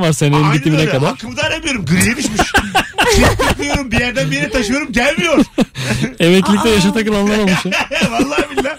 Sözleşmen 0.01 0.09
var 0.09 0.13
senenin 0.13 0.43
Aynen 0.43 0.53
bitimine 0.59 0.81
öyle. 0.81 0.91
kadar. 0.91 1.09
Hakkımı 1.09 1.37
da 1.37 1.41
aramıyorum. 1.43 1.85
Griye 1.85 2.17
düşmüş. 2.17 2.41
Yapıyorum. 3.21 3.91
Bir 3.91 3.99
yerden 3.99 4.31
bir 4.31 4.35
yere 4.35 4.49
taşıyorum. 4.49 4.91
Gelmiyor. 4.91 5.45
Emeklilikte 6.19 6.69
yaşa 6.69 6.93
takılanlar 6.93 7.37
olmuş 7.37 7.65
ya. 7.65 7.71
Vallahi 8.11 8.43
billahi. 8.57 8.75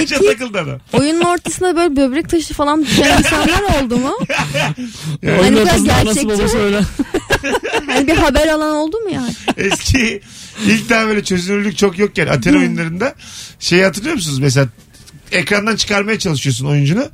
Yaşa 0.00 0.18
takıldı 0.20 0.58
adam. 0.58 0.78
oyunun 0.92 1.20
ortasında 1.20 1.76
böyle 1.76 1.96
böbrek 1.96 2.28
taşı 2.28 2.54
falan 2.54 2.86
düşen 2.86 3.18
insanlar 3.18 3.82
oldu 3.82 3.96
mu? 3.98 4.18
Oyun 5.22 5.38
Hani 5.42 5.56
biraz 5.56 5.66
ortasında 5.88 6.38
babası 6.38 6.56
mi? 6.56 6.62
öyle. 6.62 6.80
Hani 7.86 8.06
bir 8.06 8.16
haber 8.16 8.48
alan 8.48 8.74
oldu 8.76 8.96
mu 9.00 9.10
yani? 9.10 9.32
Eski 9.56 10.20
ilk 10.66 10.90
daha 10.90 11.06
böyle 11.06 11.24
çözünürlük 11.24 11.78
çok 11.78 11.98
yokken 11.98 12.26
Atari 12.26 12.58
oyunlarında 12.58 13.14
şey 13.60 13.82
hatırlıyor 13.82 14.14
musunuz? 14.14 14.38
Mesela 14.38 14.68
ekrandan 15.32 15.76
çıkarmaya 15.76 16.18
çalışıyorsun 16.18 16.66
oyuncunu. 16.66 17.08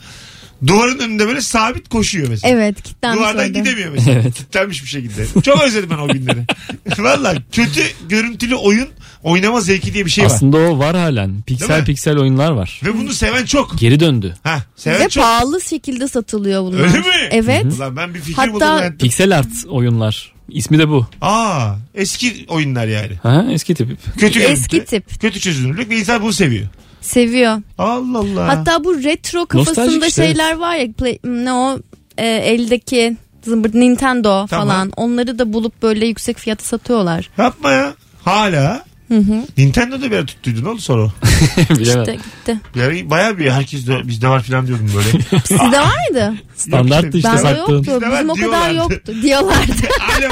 Duvarın 0.66 0.98
önünde 0.98 1.26
böyle 1.26 1.40
sabit 1.40 1.88
koşuyor 1.88 2.28
mesela. 2.28 2.54
Evet 2.54 2.82
kilitlenmiş 2.82 3.18
Duvardan 3.20 3.46
orada. 3.46 3.58
gidemiyor 3.58 3.92
mesela. 3.92 4.22
Kilitlenmiş 4.22 4.82
bir 4.82 4.88
şekilde. 4.88 5.42
Çok 5.42 5.62
özledim 5.62 5.90
ben 5.90 5.98
o 5.98 6.08
günleri. 6.08 6.38
Valla 6.98 7.34
kötü 7.52 7.82
görüntülü 8.08 8.54
oyun 8.54 8.88
oynama 9.22 9.60
zevki 9.60 9.94
diye 9.94 10.06
bir 10.06 10.10
şey 10.10 10.24
var. 10.24 10.30
Aslında 10.30 10.56
o 10.56 10.78
var 10.78 10.96
halen. 10.96 11.26
Değil 11.28 11.36
mi? 11.38 11.44
Piksel 11.46 11.84
piksel 11.84 12.18
oyunlar 12.18 12.50
var. 12.50 12.80
Ve 12.84 12.98
bunu 12.98 13.12
seven 13.12 13.44
çok. 13.44 13.78
Geri 13.78 14.00
döndü. 14.00 14.34
Ha, 14.42 14.62
seven 14.76 15.00
Ve 15.00 15.08
çok. 15.08 15.24
pahalı 15.24 15.60
şekilde 15.60 16.08
satılıyor 16.08 16.62
bunlar. 16.62 16.80
Öyle 16.80 16.98
mi? 16.98 17.04
Evet. 17.30 17.64
Ulan 17.76 17.96
ben 17.96 18.14
bir 18.14 18.20
fikir 18.20 18.34
Hatta- 18.34 18.52
buldum. 18.52 18.66
hayatım. 18.68 18.98
Piksel 18.98 19.38
art 19.38 19.48
oyunlar. 19.68 20.32
İsmi 20.48 20.78
de 20.78 20.88
bu. 20.88 21.06
Aa, 21.20 21.74
eski 21.94 22.44
oyunlar 22.48 22.86
yani. 22.86 23.12
Ha, 23.22 23.46
eski 23.50 23.74
tip. 23.74 23.88
Kötü 24.18 24.38
görüntü, 24.38 24.52
Eski 24.52 24.84
tip. 24.84 25.20
Kötü 25.20 25.40
çözünürlük 25.40 25.90
ve 25.90 25.96
insan 25.98 26.22
bunu 26.22 26.32
seviyor. 26.32 26.66
Seviyor. 27.00 27.62
Allah 27.78 28.18
Allah. 28.18 28.48
Hatta 28.48 28.84
bu 28.84 29.02
retro 29.02 29.46
kafasında 29.46 30.06
işte. 30.06 30.24
şeyler 30.26 30.56
var 30.56 30.76
ya 30.76 30.84
play- 30.86 31.44
ne 31.44 31.52
o 31.52 31.78
e, 32.18 32.26
eldeki 32.26 33.16
zımbırt 33.42 33.74
Nintendo 33.74 34.46
Tamam. 34.46 34.68
falan 34.68 34.92
onları 34.96 35.38
da 35.38 35.52
bulup 35.52 35.82
böyle 35.82 36.06
yüksek 36.06 36.38
fiyata 36.38 36.64
satıyorlar. 36.64 37.30
Yapma 37.38 37.72
ya. 37.72 37.94
Hala. 38.24 38.84
Hı 39.08 39.16
hı. 39.18 39.42
Nintendo'da 39.58 40.10
bir 40.10 40.16
ara 40.16 40.26
tuttuydu. 40.26 40.64
Ne 40.64 40.68
oldu 40.68 40.80
sonra. 40.80 41.12
İşte 41.80 42.14
gitti. 42.14 42.60
Ara 42.76 43.10
bayağı 43.10 43.38
bir 43.38 43.50
herkes 43.50 43.86
de 43.86 44.08
bizde 44.08 44.28
var 44.28 44.42
falan 44.42 44.66
diyordum 44.66 44.90
böyle. 44.96 45.24
Sizde 45.44 45.80
var 45.80 45.94
mıydı? 46.10 46.34
Standarttı 46.56 47.16
işte 47.18 47.28
Bende 47.28 47.42
sattığın. 47.42 47.58
yoktu. 47.72 47.92
Bizde 47.94 48.10
var 48.10 48.12
Bizim 48.12 48.30
o 48.30 48.34
kadar 48.34 48.70
yoktu. 48.70 49.12
Diyorlardı. 49.22 49.72
Alo. 50.18 50.28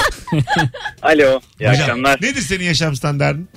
Alo, 1.02 1.40
iyi 1.60 1.68
Hocam, 1.70 1.82
akşamlar. 1.82 2.18
Nedir 2.22 2.40
senin 2.40 2.64
yaşam 2.64 2.96
standartın? 2.96 3.48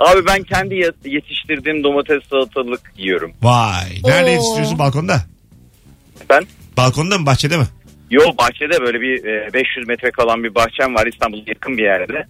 Abi 0.00 0.26
ben 0.26 0.42
kendi 0.42 0.74
ye- 0.74 0.92
yetiştirdiğim 1.04 1.84
domates 1.84 2.22
salatalık 2.30 2.80
yiyorum. 2.96 3.32
Vay. 3.42 3.84
Nerede 4.04 4.30
Oo. 4.30 4.32
yetiştiriyorsun? 4.32 4.78
Balkonda. 4.78 5.22
Ben 6.30 6.44
Balkonda 6.76 7.18
mı 7.18 7.26
bahçede 7.26 7.56
mi? 7.56 7.64
Yo 8.10 8.22
bahçede 8.38 8.80
böyle 8.80 9.00
bir 9.00 9.24
e, 9.24 9.52
500 9.52 9.88
metre 9.88 10.10
kalan 10.10 10.44
bir 10.44 10.54
bahçem 10.54 10.94
var 10.94 11.06
İstanbul'a 11.06 11.42
yakın 11.46 11.78
bir 11.78 11.82
yerde. 11.82 12.26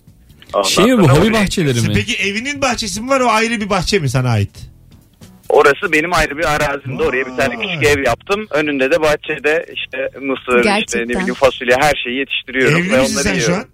Ondan 0.53 0.69
Şey 0.69 0.85
mi 0.85 0.99
bu 0.99 1.03
sonra 1.03 1.13
hobi 1.13 1.21
oraya- 1.27 1.33
bahçeleri 1.43 1.81
mi? 1.81 1.93
Peki 1.95 2.17
evinin 2.17 2.63
bahçesi 2.63 3.01
mi 3.01 3.09
var 3.11 3.21
o 3.21 3.29
ayrı 3.29 3.61
bir 3.61 3.71
bahçe 3.71 3.99
mi 3.99 4.09
sana 4.09 4.31
ait? 4.31 4.71
Orası 5.49 5.93
benim 5.93 6.13
ayrı 6.13 6.39
bir 6.39 6.45
arazimde. 6.55 7.03
Oraya 7.03 7.27
bir 7.27 7.37
tane 7.37 7.61
küçük 7.61 7.83
ev 7.85 8.05
yaptım. 8.07 8.47
Önünde 8.51 8.91
de 8.91 9.01
bahçede 9.01 9.67
işte 9.75 9.99
mısır, 10.21 10.59
işte 10.59 10.63
Gerçekten. 10.71 11.03
ne 11.09 11.09
bileyim 11.19 11.35
fasulye 11.35 11.77
her 11.81 11.93
şeyi 12.05 12.19
yetiştiriyorum. 12.19 12.79
Evli 12.79 12.93
ve 12.93 13.01
misin 13.01 13.15
onları 13.15 13.25
sen 13.25 13.35
şu 13.35 13.41
yiyorum. 13.41 13.59
an? 13.59 13.74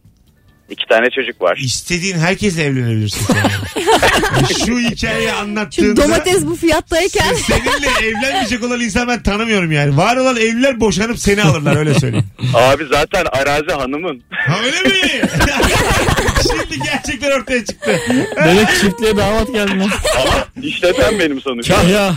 İki 0.70 0.86
tane 0.88 1.10
çocuk 1.10 1.42
var. 1.42 1.56
İstediğin 1.62 2.18
herkesle 2.18 2.64
evlenebilirsin. 2.64 3.24
sen 3.26 3.36
yani. 3.36 4.54
şu 4.66 4.78
hikayeyi 4.78 5.28
Şu 5.28 5.36
anlattığında 5.36 6.02
domates 6.02 6.46
bu 6.46 6.56
fiyattayken 6.56 7.34
seninle 7.46 8.08
evlenmeyecek 8.08 8.64
olan 8.64 8.80
insan 8.80 9.08
ben 9.08 9.22
tanımıyorum 9.22 9.72
yani. 9.72 9.96
Var 9.96 10.16
olan 10.16 10.36
evliler 10.36 10.80
boşanıp 10.80 11.18
seni 11.18 11.42
alırlar 11.42 11.76
öyle 11.76 11.94
söyleyeyim. 11.94 12.26
Abi 12.54 12.84
zaten 12.92 13.24
arazi 13.32 13.72
hanımın. 13.72 14.22
Ha 14.30 14.58
öyle 14.64 14.80
mi? 14.82 15.00
Şimdi 16.42 16.82
gerçekten 16.84 17.30
ortaya 17.40 17.64
çıktı. 17.64 18.00
Demek 18.44 18.68
çiftliğe 18.80 19.16
damat 19.16 19.52
geldi 19.52 19.78
lan. 19.78 19.90
Ama 20.22 20.46
işleten 20.62 21.18
benim 21.18 21.40
sonuçta. 21.40 21.74
Kahya. 21.74 22.14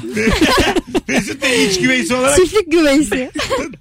Mesut 1.08 1.42
Bey 1.42 1.66
iç 1.66 1.80
güveysi 1.80 2.14
olarak 2.16 2.36
çiftlik 2.38 2.72
güveysi. 2.72 3.32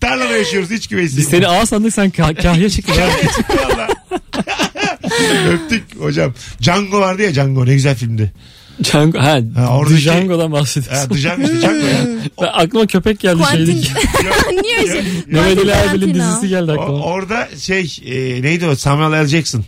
tarlada 0.00 0.36
yaşıyoruz 0.36 0.70
iç 0.70 0.88
güveysi. 0.88 1.16
Biz 1.16 1.28
seni 1.28 1.48
ağa 1.48 1.66
sandık 1.66 1.94
sen 1.94 2.10
kah- 2.10 2.42
kahya 2.42 2.70
çıktın. 2.70 2.94
ya. 2.94 3.08
Valla. 3.68 3.88
Öptük 5.52 5.82
hocam. 6.00 6.34
Django 6.62 7.00
vardı 7.00 7.22
ya 7.22 7.34
Django 7.34 7.66
ne 7.66 7.74
güzel 7.74 7.94
filmdi. 7.96 8.32
Django, 8.82 9.18
ha, 9.18 9.38
Ha, 9.56 9.76
oradaki- 9.78 10.00
Django'dan 10.02 10.46
Ha, 10.46 10.52
bahsediyorsun. 10.52 11.08
The 11.08 11.14
Django 11.18 11.42
işte 11.42 11.60
Django 11.60 11.76
ya. 11.86 12.06
Ben, 12.42 12.46
aklıma 12.52 12.86
köpek 12.86 13.20
geldi 13.20 13.42
Quentin. 13.42 13.64
şeydeki. 13.66 13.88
Niye 14.62 14.78
öyle? 14.80 15.02
Mehmet 15.26 15.58
Ali 15.58 15.70
Erbil'in 15.70 16.14
dizisi 16.14 16.48
geldi 16.48 16.70
O- 16.72 16.80
aklıma. 16.82 17.02
orada 17.04 17.48
şey 17.58 17.96
e, 18.06 18.42
neydi 18.42 18.66
o 18.66 18.76
Samuel 18.76 19.24
L. 19.24 19.26
Jackson. 19.26 19.64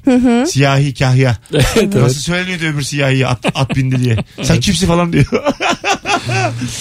Siyahi 0.47 0.95
kahya. 0.95 1.37
evet, 1.55 1.75
Nasıl 1.77 1.99
evet. 2.01 2.13
söyleniyordu 2.13 2.65
öbür 2.65 2.83
siyahi 2.83 3.27
at, 3.27 3.47
at 3.55 3.77
bindi 3.77 4.05
diye. 4.05 4.17
Sen 4.43 4.61
kimsin 4.61 4.87
falan 4.87 5.13
diyor. 5.13 5.27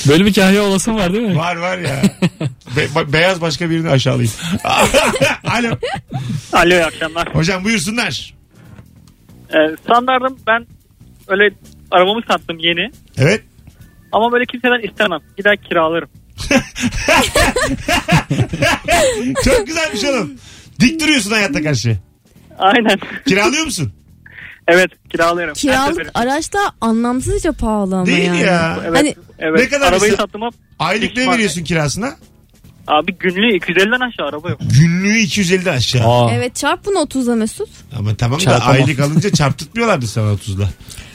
Böyle 0.08 0.26
bir 0.26 0.34
kahya 0.34 0.64
olasın 0.64 0.96
var 0.96 1.14
değil 1.14 1.24
mi? 1.28 1.36
var 1.36 1.56
var 1.56 1.78
ya. 1.78 2.02
Be- 2.78 3.14
beyaz 3.14 3.42
başka 3.42 3.70
birini 3.70 3.90
aşağılayayım. 3.90 4.34
Alo. 5.44 5.76
Alo 6.54 6.70
iyi 6.74 6.86
akşamlar. 6.86 7.36
Hocam 7.36 7.64
buyursunlar. 7.64 8.34
Ee, 9.50 9.58
standardım 9.84 10.38
ben 10.48 10.66
öyle 11.28 11.50
arabamı 11.94 12.22
sattım 12.28 12.58
yeni. 12.60 12.92
Evet. 13.18 13.44
Ama 14.12 14.32
böyle 14.32 14.46
kimseden 14.46 14.90
istemem. 14.90 15.20
Gider 15.38 15.58
kiralarım. 15.58 16.10
Çok 19.44 19.68
güzelmiş 19.68 20.04
oğlum. 20.04 20.32
Dik 20.80 21.02
duruyorsun 21.02 21.32
hayatta 21.32 21.64
karşı. 21.64 21.98
Aynen. 22.60 23.00
Kiralıyor 23.28 23.66
musun? 23.66 23.92
evet 24.68 24.92
kiralarım. 25.12 25.50
Her 25.50 25.54
Kiralık 25.56 26.12
araç 26.14 26.54
da 26.54 26.60
anlamsızca 26.82 27.52
pahalı 27.52 27.96
ama 27.96 28.06
Değil 28.06 28.24
yani. 28.28 28.40
ya. 28.42 28.80
Evet, 28.88 28.98
Hani- 28.98 29.16
evet. 29.40 29.60
Ne 29.60 29.70
kadar 29.70 29.88
Arabayı 29.88 30.12
mesela- 30.12 30.18
sattım 30.28 30.42
hop. 30.42 30.54
Aylık 30.80 31.18
ne 31.18 31.32
veriyorsun 31.32 31.64
kirasına? 31.64 32.16
Abi 32.88 33.14
günlüğü 33.18 33.58
250'den 33.58 34.00
aşağı 34.10 34.28
araba 34.28 34.50
yok. 34.50 34.60
Günlüğü 34.80 35.18
250'den 35.20 35.74
aşağı. 35.78 36.08
Aa, 36.08 36.32
Evet 36.34 36.56
çarp 36.56 36.86
bunu 36.86 36.98
30'a 36.98 37.36
Mesut. 37.36 37.70
Ama 37.98 38.16
tamam 38.16 38.40
da 38.40 38.44
Çarpamam. 38.44 38.76
aylık 38.76 39.00
alınca 39.00 39.30
çarptırtmıyorlardı 39.32 40.08
sana 40.08 40.32
30'la. 40.34 40.70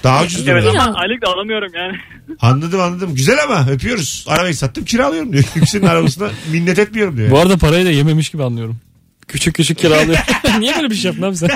Daha 0.04 0.24
ucuz 0.24 0.48
Evet 0.48 0.64
ama 0.66 0.94
aylık 0.94 1.22
da 1.22 1.26
alamıyorum 1.28 1.72
yani. 1.74 1.96
Anladım 2.40 2.80
anladım. 2.80 3.14
Güzel 3.14 3.42
ama 3.44 3.66
öpüyoruz. 3.70 4.24
Arabayı 4.28 4.56
sattım 4.56 4.84
kiralıyorum 4.84 5.32
diyor. 5.32 5.44
Yüksel'in 5.54 5.86
arabasına 5.86 6.28
minnet 6.52 6.78
etmiyorum 6.78 7.16
diyor. 7.16 7.30
bu 7.30 7.38
arada 7.38 7.56
parayı 7.56 7.86
da 7.86 7.90
yememiş 7.90 8.30
gibi 8.30 8.44
anlıyorum. 8.44 8.76
Küçük 9.28 9.54
küçük 9.54 9.78
kiralıyor. 9.78 10.18
Niye 10.58 10.76
böyle 10.76 10.90
bir 10.90 10.94
şey 10.94 11.08
yaptın 11.10 11.22
abi 11.26 11.36
sen? 11.36 11.48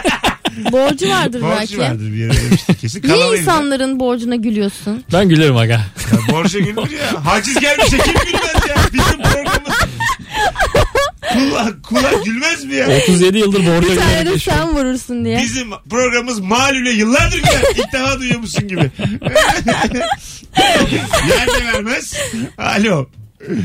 Borcu 0.73 1.09
vardır 1.09 1.41
Borcu 1.43 1.57
belki. 1.59 1.79
vardır 1.79 2.13
bir 2.13 2.17
yere 2.17 2.33
demiştik 2.37 2.81
kesin. 2.81 3.03
Niye 3.03 3.13
Kanalıydı. 3.15 3.41
insanların 3.43 4.01
borcuna 4.01 4.37
gülüyorsun? 4.37 5.05
Ben 5.13 5.29
gülerim 5.29 5.57
aga. 5.57 5.73
Ya 5.73 6.33
borca 6.33 6.59
gülür 6.59 6.91
ya. 6.91 7.27
Haciz 7.27 7.61
gelmişse 7.61 7.99
kim 7.99 8.15
gülmez 8.15 8.69
ya? 8.69 8.77
Bizim 8.93 9.23
programımız. 9.23 9.62
Kula, 11.33 11.73
kula 11.83 12.12
gülmez 12.25 12.65
mi 12.65 12.75
ya? 12.75 12.87
37 13.03 13.39
yıldır 13.39 13.59
borca 13.67 13.89
Bir 13.91 13.97
tane 13.97 14.27
de 14.27 14.39
sen 14.39 14.69
vurursun 14.69 15.25
diye. 15.25 15.39
Bizim 15.39 15.71
programımız 15.91 16.41
malüle 16.41 16.91
yıllardır 16.91 17.37
güler. 17.39 17.62
İlk 17.77 17.93
defa 17.93 18.19
duyuyormuşsun 18.19 18.69
gibi. 18.69 18.81
Yer 21.29 21.47
de 21.47 21.65
vermez. 21.75 22.15
Alo. 22.59 23.07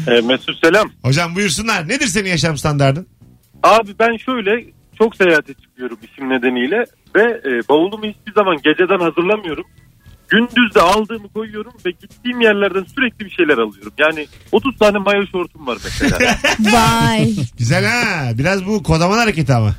E, 0.07 0.21
Mesut 0.21 0.59
selam. 0.65 0.91
Hocam 1.03 1.35
buyursunlar. 1.35 1.87
Nedir 1.87 2.07
senin 2.07 2.29
yaşam 2.29 2.57
standardın? 2.57 3.07
Abi 3.63 3.91
ben 3.99 4.17
şöyle 4.17 4.65
çok 4.97 5.15
seyahate 5.15 5.53
çıkıyorum 5.53 5.97
işim 6.03 6.29
nedeniyle 6.29 6.85
ve 7.15 7.21
e, 7.23 7.67
bavulumu 7.69 8.05
hiçbir 8.05 8.33
zaman 8.33 8.57
geceden 8.57 8.99
hazırlamıyorum. 8.99 9.65
Gündüz 10.27 10.75
de 10.75 10.81
aldığımı 10.81 11.29
koyuyorum 11.29 11.73
ve 11.85 11.91
gittiğim 11.91 12.41
yerlerden 12.41 12.85
sürekli 12.95 13.25
bir 13.25 13.29
şeyler 13.29 13.57
alıyorum. 13.57 13.93
Yani 13.97 14.27
30 14.51 14.77
tane 14.79 14.97
mayo 14.97 15.25
şortum 15.31 15.67
var 15.67 15.77
mesela. 15.83 16.17
Vay. 16.59 17.33
Güzel 17.57 17.85
ha. 17.85 18.31
Biraz 18.37 18.65
bu 18.65 18.83
kodaman 18.83 19.17
hareketi 19.17 19.53
ama. 19.53 19.75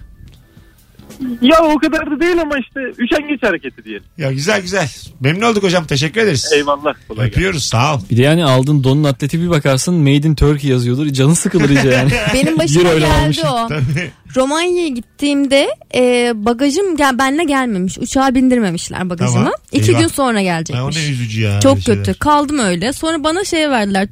Ya 1.43 1.57
o 1.63 1.79
kadar 1.79 2.11
da 2.11 2.21
değil 2.21 2.41
ama 2.43 2.55
işte 2.59 2.81
üşengeç 3.03 3.43
hareketi 3.43 3.85
diyelim. 3.85 4.05
Ya 4.19 4.33
güzel 4.33 4.63
güzel. 4.63 4.89
Memnun 5.21 5.43
olduk 5.51 5.63
hocam. 5.63 5.85
Teşekkür 5.87 6.21
ederiz. 6.21 6.51
Eyvallah. 6.55 6.95
Kolay 7.09 7.27
gelsin. 7.27 7.33
Öpüyoruz. 7.41 7.65
Sağ 7.65 7.95
ol. 7.95 8.01
Bir 8.11 8.17
de 8.17 8.23
yani 8.23 8.45
aldığın 8.45 8.85
donun 8.85 9.05
atleti 9.05 9.41
bir 9.43 9.51
bakarsın 9.51 9.95
Made 9.95 10.29
in 10.29 10.35
Turkey 10.35 10.71
yazıyordur. 10.71 11.07
Canı 11.07 11.35
sıkılır 11.37 11.69
iyice 11.71 11.89
yani. 11.89 12.11
Benim 12.35 12.59
başıma 12.59 12.89
Euro 12.91 12.99
geldi 13.01 13.13
almışım. 13.13 13.49
o. 13.49 13.69
Tabii. 13.69 14.11
Romanya'ya 14.37 14.89
gittiğimde 14.89 15.69
e, 15.95 16.33
bagajım 16.35 16.97
gel 16.97 17.19
benle 17.19 17.45
gelmemiş. 17.45 17.99
Uçağa 17.99 18.35
bindirmemişler 18.35 19.11
bagajımı. 19.11 19.35
Tamam. 19.39 19.53
İki 19.73 19.91
Eyvah. 19.91 20.01
gün 20.01 20.09
sonra 20.09 20.37
Ha, 20.39 20.41
o 20.41 20.45
gelecekmiş. 20.45 20.97
ne 20.97 21.03
üzücü 21.11 21.43
ya. 21.43 21.61
Çok 21.61 21.73
öyle 21.75 21.83
şeyler. 21.83 22.05
kötü. 22.05 22.19
Kaldım 22.19 22.59
öyle. 22.59 22.93
Sonra 22.93 23.25
bana 23.25 23.45
şey 23.45 23.71
verdiler. 23.71 24.09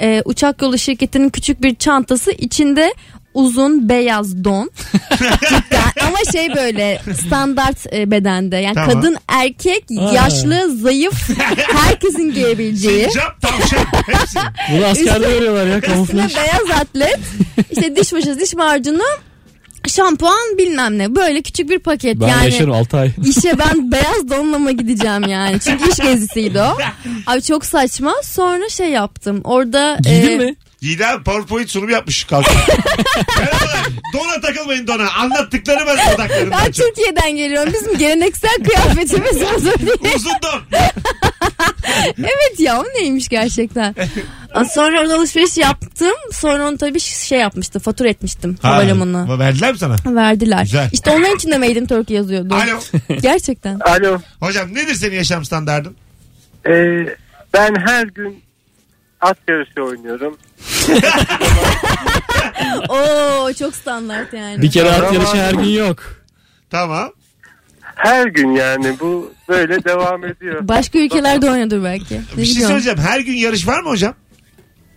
E, 0.00 0.22
uçak 0.24 0.62
yolu 0.62 0.78
şirketinin 0.78 1.28
küçük 1.28 1.62
bir 1.62 1.74
çantası 1.74 2.30
içinde 2.32 2.94
uzun 3.34 3.88
beyaz 3.88 4.44
don. 4.44 4.70
Şey 6.32 6.54
böyle 6.54 7.00
standart 7.26 7.92
e, 7.92 8.10
bedende. 8.10 8.56
Yani 8.56 8.74
Tamam. 8.74 8.90
kadın 8.90 9.16
erkek 9.28 9.84
yaşlı 10.14 10.76
zayıf 10.76 11.28
herkesin 11.76 12.34
giyebileceği. 12.34 13.04
Sincap 13.10 13.40
tavşan 13.42 13.86
hepsi. 14.06 14.38
Bunu 14.72 14.84
askerde 14.84 15.28
görüyorlar 15.32 15.66
ya 15.66 15.76
Üstüne 15.78 15.94
kamuflaj. 15.94 16.36
beyaz 16.36 16.80
atlet. 16.80 17.18
işte 17.70 17.96
diş 17.96 18.08
fırçası, 18.08 18.40
diş 18.40 18.54
macunu, 18.54 19.02
şampuan 19.88 20.58
bilmem 20.58 20.98
ne. 20.98 21.14
Böyle 21.14 21.42
küçük 21.42 21.70
bir 21.70 21.78
paket. 21.78 22.20
Ben 22.20 22.28
yani 22.28 22.44
yaşarım 22.44 22.72
6 22.72 22.96
ay. 22.96 23.10
işe 23.26 23.58
ben 23.58 23.92
beyaz 23.92 24.30
donla 24.30 24.58
mı 24.58 24.72
gideceğim 24.72 25.28
yani? 25.28 25.60
Çünkü 25.60 25.90
iş 25.90 25.96
gezisiydi 25.96 26.60
o. 26.60 26.78
Abi 27.26 27.42
çok 27.42 27.64
saçma. 27.64 28.14
Sonra 28.22 28.68
şey 28.68 28.88
yaptım. 28.88 29.40
Orada 29.44 29.98
Giydin 30.02 30.28
e, 30.28 30.36
mi? 30.36 30.56
Abi 30.82 31.22
PowerPoint 31.24 31.70
sunumu 31.70 31.90
yapmış 31.90 32.24
kalkıp. 32.24 32.52
Merhabalar. 33.38 33.86
Dona 34.14 34.40
takılmayın 34.40 34.86
dona. 34.86 35.10
Anlattıkları 35.12 35.86
ben 35.86 36.14
odaklarından 36.14 36.50
Ben 36.66 36.72
çok. 36.72 36.86
Türkiye'den 36.86 37.36
geliyorum. 37.36 37.72
Bizim 37.72 37.98
geleneksel 37.98 38.56
kıyafetimiz 38.64 39.40
budur 39.40 40.00
diye. 40.04 40.14
Uzun 40.14 40.32
don. 40.42 40.62
Evet 42.18 42.60
ya 42.60 42.80
o 42.80 42.84
neymiş 42.84 43.28
gerçekten. 43.28 43.94
Sonra 44.74 45.00
orada 45.00 45.14
alışveriş 45.14 45.56
yaptım. 45.56 46.12
Sonra 46.32 46.68
onu 46.68 46.78
tabii 46.78 47.00
şey 47.00 47.38
yapmıştı. 47.38 47.78
Fatur 47.80 48.04
etmiştim 48.04 48.58
havalimanına. 48.62 49.28
Ha, 49.28 49.38
verdiler 49.38 49.72
mi 49.72 49.78
sana? 49.78 49.96
Verdiler. 50.06 50.62
Güzel. 50.62 50.88
İşte 50.92 51.10
onun 51.10 51.36
için 51.36 51.50
de 51.50 51.58
Made 51.58 51.72
in 51.72 51.86
Turkey 51.86 52.16
yazıyordu. 52.16 52.54
Alo. 52.54 52.80
Gerçekten. 53.20 53.78
Alo. 53.80 54.20
Hocam 54.40 54.74
nedir 54.74 54.94
senin 54.94 55.16
yaşam 55.16 55.44
standardın? 55.44 55.96
E, 56.66 56.72
ben 57.54 57.74
her 57.86 58.06
gün 58.06 58.42
at 59.20 59.38
yarışı 59.48 59.82
oynuyorum. 59.82 60.36
Oo 62.88 63.52
çok 63.52 63.74
standart 63.74 64.32
yani. 64.32 64.62
Bir 64.62 64.70
kere 64.70 64.90
at 64.90 65.14
yarışı 65.14 65.36
her 65.36 65.54
gün 65.54 65.84
yok. 65.86 65.98
Tamam. 66.70 67.10
Her 67.80 68.26
gün 68.26 68.50
yani 68.50 68.96
bu 69.00 69.32
böyle 69.48 69.84
devam 69.84 70.24
ediyor. 70.24 70.68
Başka 70.68 70.98
ülkelerde 70.98 71.50
oynadır 71.50 71.84
belki. 71.84 72.14
Ne 72.14 72.20
Bir 72.36 72.44
şey 72.44 72.54
biliyorum. 72.54 72.68
söyleyeceğim. 72.68 72.98
Her 72.98 73.20
gün 73.20 73.32
yarış 73.32 73.66
var 73.66 73.80
mı 73.80 73.88
hocam? 73.88 74.14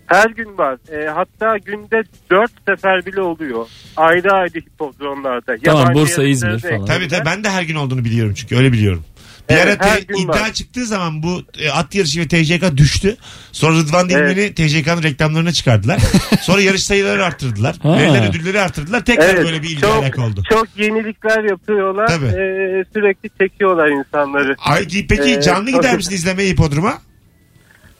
Her 0.06 0.30
gün 0.30 0.58
var. 0.58 0.78
E, 0.92 1.08
hatta 1.10 1.58
günde 1.58 2.04
dört 2.32 2.52
sefer 2.68 3.06
bile 3.06 3.22
oluyor. 3.22 3.68
Ayrı 3.98 4.32
ayrı 4.34 4.60
hipodromlarda. 4.60 5.56
Tamam, 5.64 5.82
Yabancı 5.82 6.00
Bursa, 6.02 6.24
İzmir 6.24 6.60
falan. 6.60 6.86
Tabii 6.86 7.08
tabii 7.08 7.26
ben 7.26 7.44
de 7.44 7.50
her 7.50 7.64
gün 7.64 7.76
olduğunu 7.76 8.06
biliyorum 8.06 8.34
çünkü 8.34 8.58
öyle 8.58 8.72
biliyorum. 8.74 9.04
Bir 9.52 9.56
Evet, 9.58 9.82
ara 9.82 9.90
her 9.92 9.98
te- 10.02 10.14
iddia 10.18 10.42
var. 10.42 10.54
çıktığı 10.54 10.86
zaman 10.86 11.24
bu 11.24 11.42
e, 11.60 11.70
at 11.70 11.96
yarışı 11.96 12.20
ve 12.20 12.28
TCK 12.28 12.78
düştü. 12.78 13.18
Sonra 13.52 13.78
Rıdvan 13.78 14.10
Dilmen'i 14.10 14.54
TCK'nın 14.54 15.04
reklamlarına 15.04 15.52
çıkardılar. 15.52 16.00
Sonra 16.42 16.62
yarış 16.62 16.84
sayıları 16.84 17.26
arttırdılar. 17.26 17.76
Verilen 17.86 18.30
ödülleri 18.30 18.62
arttırdılar. 18.62 19.06
Tekrar 19.06 19.30
Evet, 19.30 19.46
böyle 19.46 19.64
bir 19.64 19.70
ilgi 19.70 19.82
çok, 19.82 20.04
alaka 20.04 20.22
oldu. 20.22 20.44
çok 20.50 20.68
yenilikler 20.78 21.44
yapıyorlar. 21.44 22.08
Tabii. 22.08 22.26
Ee, 22.26 22.84
sürekli 22.94 23.30
çekiyorlar 23.42 23.88
insanları. 23.88 24.56
Ay, 24.60 24.88
peki 25.10 25.32
Ee, 25.34 25.42
canlı 25.42 25.72
gider 25.72 25.96
misin 25.96 26.16
izlemeye 26.16 26.50
hipodroma? 26.50 27.02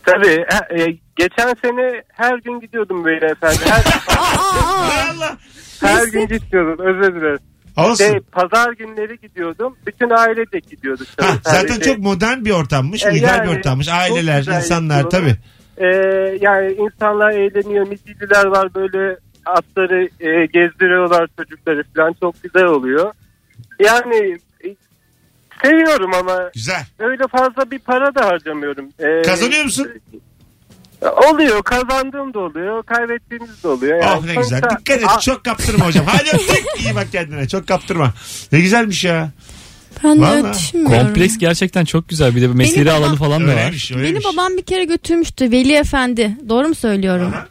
Tabii. 0.06 0.46
e, 0.80 0.86
geçen 1.16 1.54
sene 1.62 2.02
her 2.14 2.38
gün 2.40 2.60
gidiyordum 2.60 3.06
böyle 3.06 3.26
efendim. 3.26 3.60
Her, 3.66 3.84
her 5.82 5.96
Mesut. 5.96 6.14
gün 6.14 6.28
gidiyordum. 6.28 6.86
Özür 6.86 7.16
dilerim. 7.16 7.40
Olsun. 7.78 7.96
Şey, 8.06 8.20
pazar 8.20 8.74
günleri 8.74 9.20
gidiyordum. 9.20 9.76
Bütün 9.88 10.10
aile 10.10 10.52
de 10.52 10.60
gidiyorduk. 10.60 11.08
tabii. 11.18 11.28
Ha, 11.28 11.34
zaten 11.44 11.68
Sadece- 11.68 11.90
çok 11.90 11.98
modern 12.00 12.46
bir 12.46 12.52
ortammış. 12.52 13.06
E, 13.06 13.12
uygar 13.12 13.44
bir 13.44 13.48
yani 13.48 13.58
ortammış. 13.58 13.86
çok 13.88 13.96
Aileler, 13.96 14.38
güzel 14.38 14.58
insanlar 14.58 14.98
yapıyorlar. 15.00 15.30
tabii. 15.30 15.38
Ee, 15.78 15.88
yani 16.42 16.72
insanlar 16.74 17.32
eğleniyor. 17.32 17.88
Midilliler 17.88 18.46
var 18.46 18.74
böyle 18.76 19.18
atları 19.46 20.10
e, 20.20 20.46
gezdiriyorlar 20.46 21.28
çocukları 21.40 21.84
falan. 21.96 22.16
Çok 22.20 22.44
güzel 22.44 22.66
oluyor. 22.66 23.14
Yani 23.80 24.38
e, 24.66 24.76
seviyorum 25.64 26.14
ama 26.14 26.50
Güzel. 26.54 26.86
öyle 27.00 27.24
fazla 27.32 27.72
bir 27.72 27.80
para 27.80 28.16
da 28.16 28.26
harcamıyorum. 28.26 28.90
Ee, 29.00 29.22
Kazanıyor 29.22 29.64
musun? 29.64 29.88
Oluyor. 31.02 31.64
Kazandığım 31.64 32.34
da 32.34 32.40
oluyor. 32.40 32.84
Kaybettiğimiz 32.84 33.64
de 33.64 33.68
oluyor. 33.68 34.02
Yani 34.04 34.20
oh 34.20 34.26
ne 34.26 34.36
güzel. 34.36 34.60
sonuçta- 34.60 34.80
Dikkat 34.80 34.98
et. 35.02 35.08
A- 35.10 35.20
Çok 35.20 35.44
kaptırma 35.46 35.86
hocam. 35.86 36.06
Hadi 36.06 36.30
öptük. 36.30 36.64
İyi 36.80 36.96
bak 36.96 37.08
kendine. 37.12 37.48
Çok 37.48 37.68
kaptırma. 37.68 38.14
Ne 38.52 38.62
güzelmiş 38.62 39.04
ya. 39.04 39.32
Ben 40.04 40.18
de 40.18 40.22
Vallahi. 40.22 40.36
öyle 40.38 40.54
düşünmüyorum. 40.54 41.06
Kompleks 41.08 41.38
gerçekten 41.38 41.86
çok 41.86 42.10
güzel. 42.10 42.36
Bir 42.36 42.42
de 42.42 42.48
mesire 42.48 42.86
babam- 42.90 43.04
alanı 43.04 43.16
falan 43.16 43.42
da 43.42 43.48
var. 43.48 43.52
Öyleymiş, 43.52 43.92
öyleymiş. 43.92 44.26
Beni 44.26 44.34
babam 44.34 44.58
bir 44.58 44.62
kere 44.64 44.84
götürmüştü 44.84 45.52
Veli 45.52 45.74
Efendi. 45.74 46.38
Doğru 46.50 46.68
mu 46.68 46.76
söylüyorum? 46.76 47.34
Aha. 47.36 47.48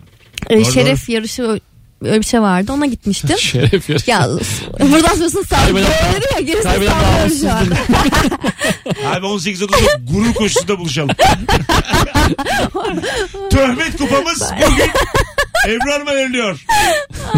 Ee, 0.51 0.57
Doğru, 0.57 0.73
şeref 0.73 1.09
yarışı 1.09 1.61
öyle 2.03 2.19
bir 2.21 2.27
şey 2.27 2.41
vardı. 2.43 2.73
Ona 2.73 2.87
gitmiştim. 2.87 3.39
Şeref 3.39 3.91
yarışı. 3.91 4.11
ya 4.11 4.29
buradan 4.81 5.15
sonrasını 5.15 5.45
sallıyor 5.45 5.87
ya 6.35 6.41
gerisini 6.41 6.63
kaybeden 6.63 6.93
sallıyorum 7.01 7.37
şu 7.41 7.53
anda. 7.53 7.75
Abi 9.17 9.27
18.30'da 9.27 10.13
gurur 10.13 10.35
koşusunda 10.35 10.79
buluşalım. 10.79 11.11
Töhmet 13.51 13.97
kupamız 13.97 14.43
bugün 14.67 14.91
Ebru 15.69 15.93
Hanım'a 15.93 16.15
veriliyor. 16.15 16.65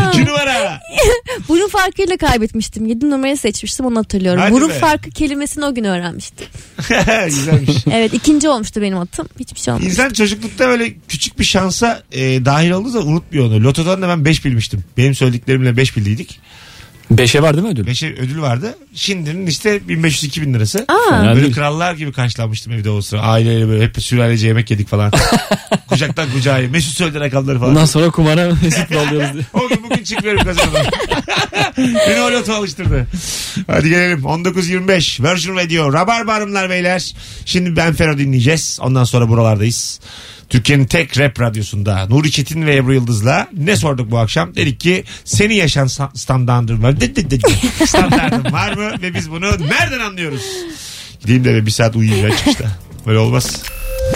İki 0.08 0.24
numara. 0.24 0.80
Burun 1.48 1.68
farkıyla 1.68 2.16
kaybetmiştim. 2.16 2.86
7 2.86 3.10
numarayı 3.10 3.36
seçmiştim 3.36 3.86
onu 3.86 3.98
hatırlıyorum. 3.98 4.40
Hadi 4.40 4.52
Burun 4.52 4.68
be. 4.70 4.74
farkı 4.78 5.10
kelimesini 5.10 5.64
o 5.64 5.74
gün 5.74 5.84
öğrenmiştim. 5.84 6.46
Güzelmiş. 7.26 7.76
Evet 7.92 8.14
ikinci 8.14 8.48
olmuştu 8.48 8.82
benim 8.82 8.98
atım. 8.98 9.28
Hiçbir 9.40 9.60
şey 9.60 9.74
olmadı. 9.74 9.88
İnsan 9.88 10.10
çocuklukta 10.10 10.68
böyle 10.68 10.94
küçük 11.08 11.38
bir 11.38 11.44
şansa 11.44 12.02
e, 12.12 12.44
dahil 12.44 12.70
olduğu 12.70 12.88
zaman 12.88 13.08
unutmuyor 13.08 13.46
onu. 13.46 13.62
Lotodan 13.64 14.02
da 14.02 14.08
ben 14.08 14.24
5 14.24 14.44
bilmiştim. 14.44 14.84
Benim 14.96 15.14
söylediklerimle 15.14 15.76
5 15.76 15.96
bildiydik. 15.96 16.40
Beşe 17.18 17.42
var 17.42 17.54
değil 17.54 17.66
mi 17.66 17.72
ödül? 17.72 17.86
5'e 17.86 18.12
ödül 18.20 18.40
vardı. 18.40 18.74
Şimdinin 18.94 19.46
işte 19.46 19.76
1500-2000 19.88 20.54
lirası. 20.54 20.84
Aa, 20.88 21.10
Fena 21.10 21.34
Böyle 21.34 21.42
değil. 21.42 21.54
krallar 21.54 21.94
gibi 21.94 22.12
karşılanmıştım 22.12 22.72
evde 22.72 22.90
o 22.90 23.02
sıra. 23.02 23.20
Aileyle 23.20 23.68
böyle 23.68 23.84
hep 23.84 24.02
sülalece 24.02 24.46
yemek 24.46 24.70
yedik 24.70 24.88
falan. 24.88 25.12
Kucaktan 25.88 26.30
kucağa. 26.32 26.60
Mesut 26.70 26.94
söyledi 26.96 27.20
rakamları 27.20 27.58
falan. 27.58 27.70
Bundan 27.70 27.84
sonra 27.84 28.10
kumara 28.10 28.52
mesutlu 28.62 28.98
oluyoruz 28.98 29.32
diye. 29.34 29.44
O 29.52 29.68
gün 29.68 29.84
bugün 29.90 30.04
çıkıyorum 30.04 30.44
kazanımdan. 30.44 30.86
Beni 31.78 32.20
o 32.20 32.32
loto 32.32 32.52
alıştırdı. 32.52 33.06
Hadi 33.66 33.88
gelelim. 33.88 34.18
19.25 34.20 35.32
Virgin 35.32 35.56
Radio. 35.56 35.92
Rabarba 35.92 36.34
Hanımlar 36.34 36.70
Beyler. 36.70 37.12
Şimdi 37.44 37.76
Ben 37.76 37.92
Fero 37.94 38.18
dinleyeceğiz. 38.18 38.78
Ondan 38.82 39.04
sonra 39.04 39.28
buralardayız. 39.28 40.00
Türkiye'nin 40.52 40.84
tek 40.84 41.18
rap 41.18 41.40
radyosunda 41.40 42.06
Nuri 42.08 42.30
Çetin 42.30 42.66
ve 42.66 42.76
Ebru 42.76 42.94
Yıldız'la 42.94 43.48
ne 43.56 43.76
sorduk 43.76 44.10
bu 44.10 44.18
akşam? 44.18 44.54
Dedik 44.54 44.80
ki 44.80 45.04
senin 45.24 45.54
yaşam 45.54 45.86
sa- 45.86 46.18
standartın 46.18 46.82
var. 46.82 46.94
Standartın 47.86 48.52
var 48.52 48.72
mı? 48.72 48.92
Ve 49.02 49.14
biz 49.14 49.30
bunu 49.30 49.46
nereden 49.46 50.00
anlıyoruz? 50.00 50.42
Gideyim 51.20 51.44
de 51.44 51.66
bir 51.66 51.70
saat 51.70 51.96
uyuyayım 51.96 52.28
ya 52.28 52.36
çıkışta. 52.36 52.64
Böyle 53.06 53.18
olmaz. 53.18 53.62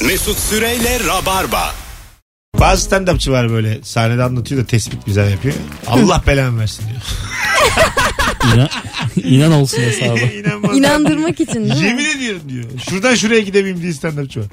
Mesut 0.07 0.38
Süreyle 0.38 0.99
Rabarba. 1.07 1.75
Bazı 2.61 2.88
stand-upçı 2.88 3.31
var 3.31 3.50
böyle 3.50 3.78
sahnede 3.83 4.23
anlatıyor 4.23 4.62
da 4.62 4.66
tespit 4.66 5.07
güzel 5.07 5.31
yapıyor. 5.31 5.55
Allah 5.87 6.23
belamı 6.26 6.61
versin 6.61 6.85
diyor. 6.88 7.00
İnan, 8.54 8.68
inan 9.16 9.52
olsun 9.52 9.82
hesabı. 9.82 10.18
İnanmaz. 10.34 10.76
İnandırmak 10.78 11.40
için 11.40 11.54
değil 11.54 11.74
mi? 11.80 11.86
Yemin 11.86 12.04
ediyorum 12.04 12.42
diyor. 12.48 12.64
Şuradan 12.90 13.14
şuraya 13.14 13.40
gidemeyim 13.40 13.82
diye 13.82 13.92
stand-upçı 13.92 14.40
var. 14.40 14.46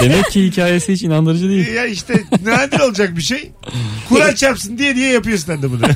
Demek 0.02 0.30
ki 0.30 0.46
hikayesi 0.46 0.92
hiç 0.92 1.02
inandırıcı 1.02 1.48
değil. 1.48 1.68
ya 1.68 1.86
işte 1.86 2.22
nadir 2.44 2.80
olacak 2.80 3.16
bir 3.16 3.22
şey. 3.22 3.50
Kur'an 4.08 4.34
çarpsın 4.34 4.78
diye 4.78 4.96
diye 4.96 5.12
yapıyor 5.12 5.38
stand-up'ını. 5.38 5.90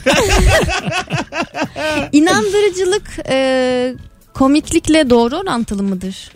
İnandırıcılık 2.12 3.10
e, 3.28 3.94
komiklikle 4.34 5.10
doğru 5.10 5.36
orantılı 5.36 5.82
mıdır? 5.82 6.30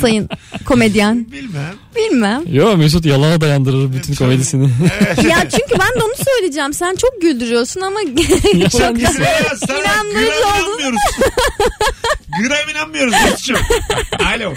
Sayın 0.00 0.28
komedyen. 0.64 1.26
Bilmem. 1.32 1.74
Bilmem. 1.96 2.42
Yo 2.52 2.76
Mesut 2.76 3.06
yalana 3.06 3.40
dayandırır 3.40 3.92
bütün 3.92 4.14
komedisini. 4.14 4.64
ya 5.28 5.38
çünkü 5.50 5.72
ben 5.80 6.00
de 6.00 6.04
onu 6.04 6.14
söyleyeceğim. 6.36 6.72
Sen 6.72 6.94
çok 6.96 7.22
güldürüyorsun 7.22 7.80
ama 7.80 8.00
Yalan 8.04 8.16
değil. 8.16 8.62
Ya 8.62 8.70
sana 8.70 9.78
İnandırıcı 9.78 10.26
gram 10.40 10.62
oldun. 10.62 10.78
inanmıyoruz. 10.78 11.00
gram 12.48 12.70
inanmıyoruz. 12.70 13.12
Mesut'cum. 13.24 13.56
Alo. 14.26 14.54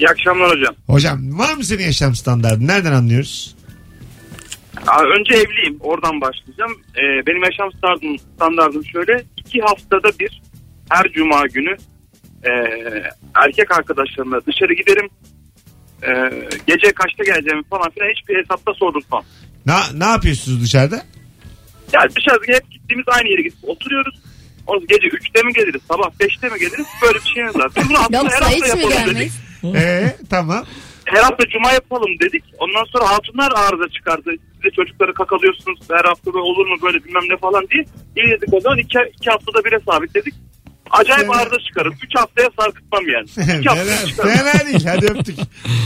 İyi 0.00 0.08
akşamlar 0.08 0.50
hocam. 0.50 0.74
Hocam 0.86 1.38
var 1.38 1.54
mı 1.54 1.64
senin 1.64 1.82
yaşam 1.84 2.14
standartın? 2.14 2.66
Nereden 2.66 2.92
anlıyoruz? 2.92 3.56
Aa, 4.86 5.02
önce 5.18 5.34
evliyim. 5.34 5.76
Oradan 5.80 6.20
başlayacağım. 6.20 6.72
Ee, 6.96 7.26
benim 7.26 7.44
yaşam 7.44 7.72
standardım, 7.72 8.18
standardım 8.36 8.84
şöyle. 8.84 9.24
iki 9.36 9.60
haftada 9.60 10.18
bir 10.20 10.42
her 10.90 11.12
cuma 11.12 11.46
günü 11.46 11.76
e, 12.44 12.50
erkek 13.34 13.70
arkadaşlarımla 13.78 14.40
dışarı 14.46 14.74
giderim. 14.74 15.08
E, 16.02 16.10
gece 16.66 16.92
kaçta 16.92 17.24
geleceğimi 17.24 17.64
falan 17.70 17.90
filan 17.90 18.06
hiçbir 18.16 18.38
hesapta 18.42 18.74
sordurtmam. 18.74 19.24
Ne, 19.66 19.74
ne 19.94 20.04
yapıyorsunuz 20.04 20.62
dışarıda? 20.62 21.02
Yani 21.92 22.10
dışarıda 22.16 22.44
hep 22.46 22.70
gittiğimiz 22.70 23.04
aynı 23.08 23.28
yere 23.28 23.42
gidip 23.42 23.58
oturuyoruz. 23.62 24.14
Ondan 24.66 24.86
gece 24.86 25.06
3'te 25.06 25.42
mi 25.42 25.52
geliriz, 25.52 25.80
sabah 25.88 26.10
5'te 26.20 26.48
mi 26.48 26.58
geliriz? 26.58 26.86
Böyle 27.02 27.18
bir 27.18 27.28
şey. 27.34 27.44
Biz 27.76 27.88
bunu 27.88 27.98
aslında 27.98 28.18
her 28.18 28.22
yoksa 28.22 28.44
hafta 28.44 28.50
hiç 28.50 28.62
mi 28.62 28.68
yapalım 28.68 28.90
dedik. 28.90 29.06
gelmeyiz? 29.06 29.40
Ee, 29.76 30.16
tamam. 30.30 30.64
Her 31.04 31.22
hafta 31.22 31.48
cuma 31.48 31.72
yapalım 31.72 32.10
dedik. 32.20 32.44
Ondan 32.58 32.84
sonra 32.84 33.10
hatunlar 33.10 33.52
arıza 33.56 33.88
çıkardı. 33.88 34.30
Size 34.56 34.70
çocukları 34.76 35.14
kakalıyorsunuz 35.14 35.78
her 35.90 36.04
hafta 36.04 36.26
böyle 36.34 36.44
olur 36.50 36.66
mu 36.66 36.76
böyle 36.82 37.04
bilmem 37.04 37.22
ne 37.28 37.36
falan 37.36 37.68
diye. 37.70 37.84
İyi 38.16 38.30
dedik 38.30 38.54
o 38.54 38.60
zaman 38.60 38.78
iki, 38.78 38.98
iki 39.18 39.30
haftada 39.30 39.64
bire 39.64 39.80
sabitledik. 39.90 40.34
Acayip 40.90 41.20
Fena. 41.32 41.36
arıza 41.42 41.56
çıkarır. 41.68 41.92
Üç 42.04 42.14
haftaya 42.16 42.48
sarkıtmam 42.60 43.02
yani. 43.08 43.58
İki 43.60 43.68
haftaya 43.68 43.96
fena, 43.96 44.52
fena 44.52 44.66
değil. 44.66 44.84
Hadi 44.86 45.06
öptük. 45.06 45.38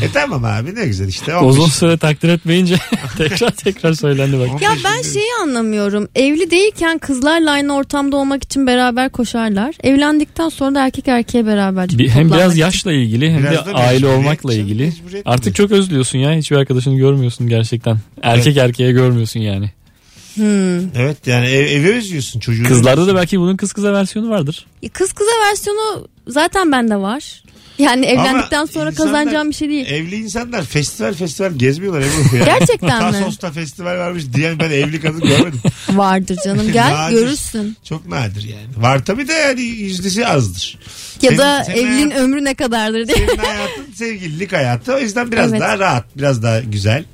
E 0.02 0.12
tamam 0.14 0.44
abi 0.44 0.74
ne 0.74 0.87
güzel 0.87 1.08
işte. 1.08 1.37
Olmuş. 1.37 1.56
Uzun 1.58 1.68
süre 1.68 1.96
takdir 1.98 2.28
etmeyince 2.28 2.76
tekrar 3.18 3.50
tekrar 3.50 3.92
söylendi 3.92 4.38
bak. 4.38 4.62
Ya 4.62 4.70
ben 4.84 5.02
şeyi 5.02 5.30
anlamıyorum. 5.42 6.08
Evli 6.14 6.50
değilken 6.50 6.98
kızlarla 6.98 7.50
aynı 7.50 7.74
ortamda 7.76 8.16
olmak 8.16 8.44
için 8.44 8.66
beraber 8.66 9.11
koşarlar. 9.11 9.74
Evlendikten 9.82 10.48
sonra 10.48 10.74
da 10.74 10.84
erkek 10.84 11.08
erkeğe 11.08 11.46
beraber 11.46 11.88
Bir- 11.88 12.08
hem 12.08 12.30
biraz 12.32 12.52
için. 12.52 12.61
yaşla 12.61 12.92
ilgili 12.92 13.30
hem 13.30 13.42
Biraz 13.42 13.66
de 13.66 13.72
aile 13.72 14.06
olmakla 14.06 14.54
ilgili. 14.54 14.92
Artık 15.24 15.54
çok 15.54 15.70
özlüyorsun 15.70 16.18
ya. 16.18 16.32
Hiçbir 16.32 16.56
arkadaşını 16.56 16.96
görmüyorsun 16.96 17.48
gerçekten. 17.48 17.96
Erkek 18.22 18.56
erkeğe 18.56 18.92
görmüyorsun 18.92 19.40
yani. 19.40 19.70
Hmm. 20.38 20.79
Evet 21.03 21.27
yani 21.27 21.46
ev, 21.46 21.66
evi 21.66 21.94
özlüyorsun 21.96 22.40
çocuğu. 22.40 22.64
Kızlarda 22.64 23.07
da 23.07 23.14
belki 23.14 23.40
bunun 23.40 23.57
kız 23.57 23.72
kıza 23.72 23.92
versiyonu 23.92 24.31
vardır. 24.31 24.66
Kız 24.92 25.12
kıza 25.12 25.31
versiyonu 25.51 26.09
zaten 26.29 26.72
bende 26.72 26.96
var. 26.96 27.42
Yani 27.79 28.07
evlendikten 28.07 28.64
sonra 28.64 28.90
insanlar- 28.90 28.94
kazanacağım 29.12 29.48
bir 29.51 29.55
şey 29.55 29.68
değil. 29.68 29.87
Evli 29.87 30.16
insanlar 30.16 30.62
festival 30.64 31.14
festival 31.14 31.53
gezmiyorlar 31.53 32.01
Ebru. 32.01 32.37
Yani. 32.37 32.44
Gerçekten 32.44 33.05
mi? 33.12 33.12
Tasos'ta 33.12 33.51
festival 33.51 33.98
varmış 33.98 34.22
diyen 34.35 34.59
ben 34.61 34.70
evli 34.70 35.01
kadın 35.01 35.20
görmedim. 35.20 35.61
Vardır 35.90 36.38
canım 36.44 36.72
gel 36.72 36.92
Nadir. 36.94 37.14
görürsün. 37.16 37.77
Çok 37.85 38.07
nadir 38.09 38.42
yani. 38.42 38.66
Var 38.85 39.05
tabii 39.05 39.29
de 39.29 39.33
yani 39.33 39.61
yüzdesi 39.61 40.27
azdır. 40.27 40.79
Ya 41.22 41.29
Senin- 41.31 41.38
da 41.38 41.64
senin 41.64 41.77
evliliğin 41.77 42.11
hayatın- 42.11 42.24
ömrü 42.24 42.44
ne 42.44 42.55
kadardır 42.55 43.09
diye. 43.09 43.16
Senin 43.27 43.37
hayatın 43.38 43.87
sevgililik 43.98 44.52
hayatı. 44.52 44.94
O 44.94 44.98
yüzden 44.98 45.32
biraz 45.32 45.50
Evet. 45.50 45.61
daha 45.61 45.78
rahat. 45.78 46.04
Biraz 46.16 46.42
daha 46.42 46.61
güzel. 46.61 47.04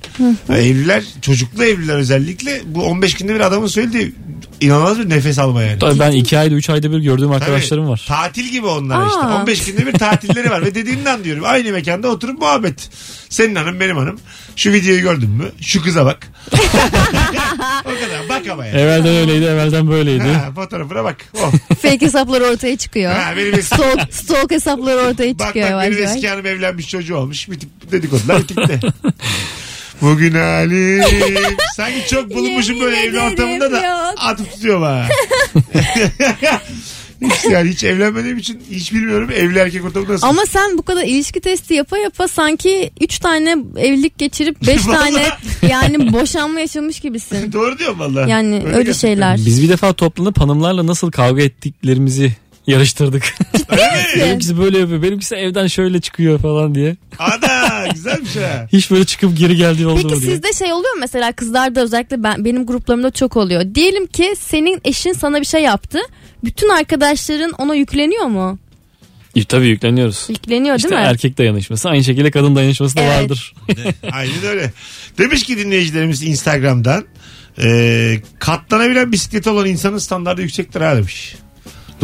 evliler, 0.51 1.05
çocuklu 1.23 1.65
evliler 1.65 1.95
özellikle 1.95 2.61
bu 2.67 2.83
15 2.83 3.15
günde 3.15 3.35
bir 3.35 3.41
adamın 3.41 3.67
söylediği 3.67 4.13
inanılmaz 4.61 4.99
bir 4.99 5.09
nefes 5.11 5.39
alma 5.39 5.63
yani. 5.63 5.79
Tabii 5.79 5.99
ben 6.01 6.13
iki 6.13 6.39
ayda 6.39 6.55
üç 6.55 6.71
ayda 6.71 6.93
bir 6.93 6.99
gördüğüm 6.99 7.31
arkadaşlarım 7.31 7.89
var. 7.89 8.05
Tatil 8.09 8.45
gibi 8.49 8.67
onlar 8.67 9.07
işte. 9.07 9.19
Aa. 9.21 9.41
15 9.41 9.65
günde 9.65 9.87
bir 9.87 9.93
tatilleri 9.93 10.51
var 10.51 10.63
ve 10.63 10.75
dediğinden 10.75 11.25
diyorum. 11.25 11.43
Aynı 11.47 11.73
mekanda 11.73 12.09
oturup 12.09 12.39
muhabbet. 12.41 12.91
Senin 13.29 13.55
hanım 13.55 13.81
benim 13.81 13.97
hanım. 13.97 14.21
Şu 14.57 14.73
videoyu 14.73 15.01
gördün 15.03 15.31
mü? 15.31 15.45
Şu 15.61 15.83
kıza 15.83 16.07
bak. 16.07 16.27
o 17.85 17.89
kadar. 17.89 18.29
Bak 18.29 18.49
ama 18.53 18.67
yani. 18.67 18.81
Evvelden 18.81 19.15
öyleydi 19.17 19.45
evvelden 19.45 19.91
böyleydi. 19.91 20.25
Ha, 20.25 20.53
fotoğrafına 20.55 21.05
bak. 21.05 21.17
Oh. 21.43 21.53
Fake 21.83 22.01
hesaplar 22.01 22.41
ortaya 22.41 22.77
çıkıyor. 22.77 23.13
Ha, 23.13 23.37
benim 23.37 23.55
eski, 23.55 23.65
Stalk, 23.65 24.15
stalk 24.15 24.51
hesapları 24.51 24.97
ortaya 25.01 25.39
bak 25.39 25.47
çıkıyor 25.47 25.67
bak 25.67 25.71
yavaş 25.71 25.87
benim 25.87 25.99
yavaş. 26.03 26.15
eski 26.17 26.29
hanım 26.29 26.47
evlenmiş 26.47 26.74
çocuğu 26.83 27.17
olmuş. 27.17 27.51
Bir 27.51 27.59
tip 27.59 27.93
dedikodular 27.93 28.43
bitti. 28.43 28.81
Bugün 30.03 30.35
halim. 30.35 31.57
Sanki 31.77 32.09
çok 32.11 32.35
bulunmuşum 32.35 32.81
böyle 32.81 32.97
evli 32.97 33.21
ortamında 33.21 33.73
da 33.73 33.87
yok. 33.87 34.15
atıp 34.17 34.53
tutuyorum 34.53 34.83
ha. 34.83 35.09
Hiç, 37.21 37.45
yani 37.51 37.71
hiç 37.71 37.85
evlenmediğim 37.85 38.39
için 38.39 38.63
hiç 38.71 38.93
bilmiyorum 38.93 39.31
evli 39.35 39.59
erkek 39.59 39.85
ortamı 39.85 40.09
nasıl. 40.09 40.27
Ama 40.27 40.47
sen 40.47 40.79
bu 40.79 40.83
kadar 40.83 41.05
ilişki 41.05 41.41
testi 41.41 41.75
yapa 41.75 41.99
yapa 41.99 42.29
sanki 42.29 42.91
3 43.01 43.19
tane 43.19 43.57
evlilik 43.77 44.19
geçirip 44.19 44.67
5 44.67 44.83
tane 44.85 45.29
yani 45.69 46.13
boşanma 46.13 46.61
yaşamış 46.61 47.01
gibisin. 47.01 47.53
Doğru 47.53 47.79
diyorum 47.79 47.99
valla. 48.01 48.29
Yani 48.29 48.55
öyle, 48.55 48.69
gerçekten. 48.69 48.93
şeyler. 48.93 49.37
Biz 49.37 49.63
bir 49.63 49.69
defa 49.69 49.93
toplanıp 49.93 50.41
hanımlarla 50.41 50.87
nasıl 50.87 51.11
kavga 51.11 51.43
ettiklerimizi 51.43 52.33
yarıştırdık. 52.67 53.35
Benimkisi 54.17 54.59
böyle 54.59 54.79
yapıyor. 54.79 55.03
Benimkisi 55.03 55.35
evden 55.35 55.67
şöyle 55.67 56.01
çıkıyor 56.01 56.39
falan 56.39 56.75
diye. 56.75 56.97
Ana 57.19 57.87
güzelmiş 57.95 58.37
ha. 58.37 58.67
Hiç 58.73 58.91
böyle 58.91 59.05
çıkıp 59.05 59.39
geri 59.39 59.57
geldiği 59.57 59.87
oldu 59.87 60.03
Peki 60.03 60.15
mu 60.15 60.21
diye. 60.23 60.33
sizde 60.33 60.53
şey 60.53 60.73
oluyor 60.73 60.93
mu 60.95 61.01
mesela 61.01 61.33
kızlarda 61.33 61.81
özellikle 61.83 62.23
ben 62.23 62.45
benim 62.45 62.67
gruplarımda 62.67 63.11
çok 63.11 63.37
oluyor. 63.37 63.75
Diyelim 63.75 64.07
ki 64.07 64.35
senin 64.39 64.81
eşin 64.85 65.13
sana 65.13 65.41
bir 65.41 65.47
şey 65.47 65.63
yaptı. 65.63 65.99
Bütün 66.45 66.69
arkadaşların 66.69 67.51
ona 67.53 67.75
yükleniyor 67.75 68.27
mu? 68.27 68.59
E, 69.37 69.45
Tabii 69.45 69.67
yükleniyoruz. 69.67 70.27
Yükleniyor 70.29 70.77
İşte 70.77 70.89
değil 70.91 71.01
mi? 71.03 71.07
erkek 71.09 71.39
dayanışması. 71.39 71.89
Aynı 71.89 72.05
şekilde 72.05 72.31
kadın 72.31 72.57
dayanışması 72.57 72.97
da 72.97 73.01
Evet. 73.01 73.21
vardır. 73.23 73.55
Aynen 74.13 74.45
öyle. 74.49 74.73
Demiş 75.19 75.43
ki 75.45 75.59
dinleyicilerimiz 75.59 76.23
Instagram'dan 76.23 77.05
e, 77.63 78.17
katlanabilen 78.39 79.13
bisikleti 79.13 79.51
olan 79.51 79.67
insanın 79.67 79.99
standartı 79.99 80.43
yüksektir 80.43 80.81
ha 80.81 80.97
demiş. 80.97 81.35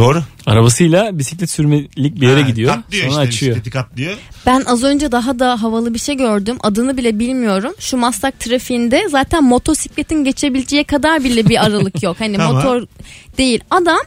Doğru. 0.01 0.23
Arabasıyla 0.47 1.19
bisiklet 1.19 1.51
sürmelik 1.51 2.21
bir 2.21 2.29
yere 2.29 2.43
Ha, 2.43 2.49
gidiyor. 2.49 2.75
Katlıyor 2.75 3.11
Sonra 3.11 3.23
işte 3.23 3.29
açıyor. 3.29 3.57
bisikleti 3.57 3.71
katlıyor. 3.79 4.17
Ben 4.47 4.63
az 4.67 4.83
önce 4.85 5.13
daha 5.13 5.39
da 5.39 5.63
havalı 5.63 5.95
bir 5.95 5.99
şey 5.99 6.17
gördüm. 6.17 6.57
Adını 6.61 6.97
bile 6.97 7.19
bilmiyorum. 7.19 7.73
Şu 7.79 7.97
Maslak 7.97 8.41
trafiğinde 8.41 9.09
zaten 9.11 9.45
motosikletin 9.45 10.25
geçebileceği 10.25 10.85
kadar 10.85 11.25
bile 11.25 11.49
bir 11.49 11.65
aralık 11.65 12.03
yok. 12.03 12.17
Hani 12.19 12.37
Tamam. 12.37 12.55
motor 12.55 12.87
değil. 13.39 13.61
Adam 13.71 13.99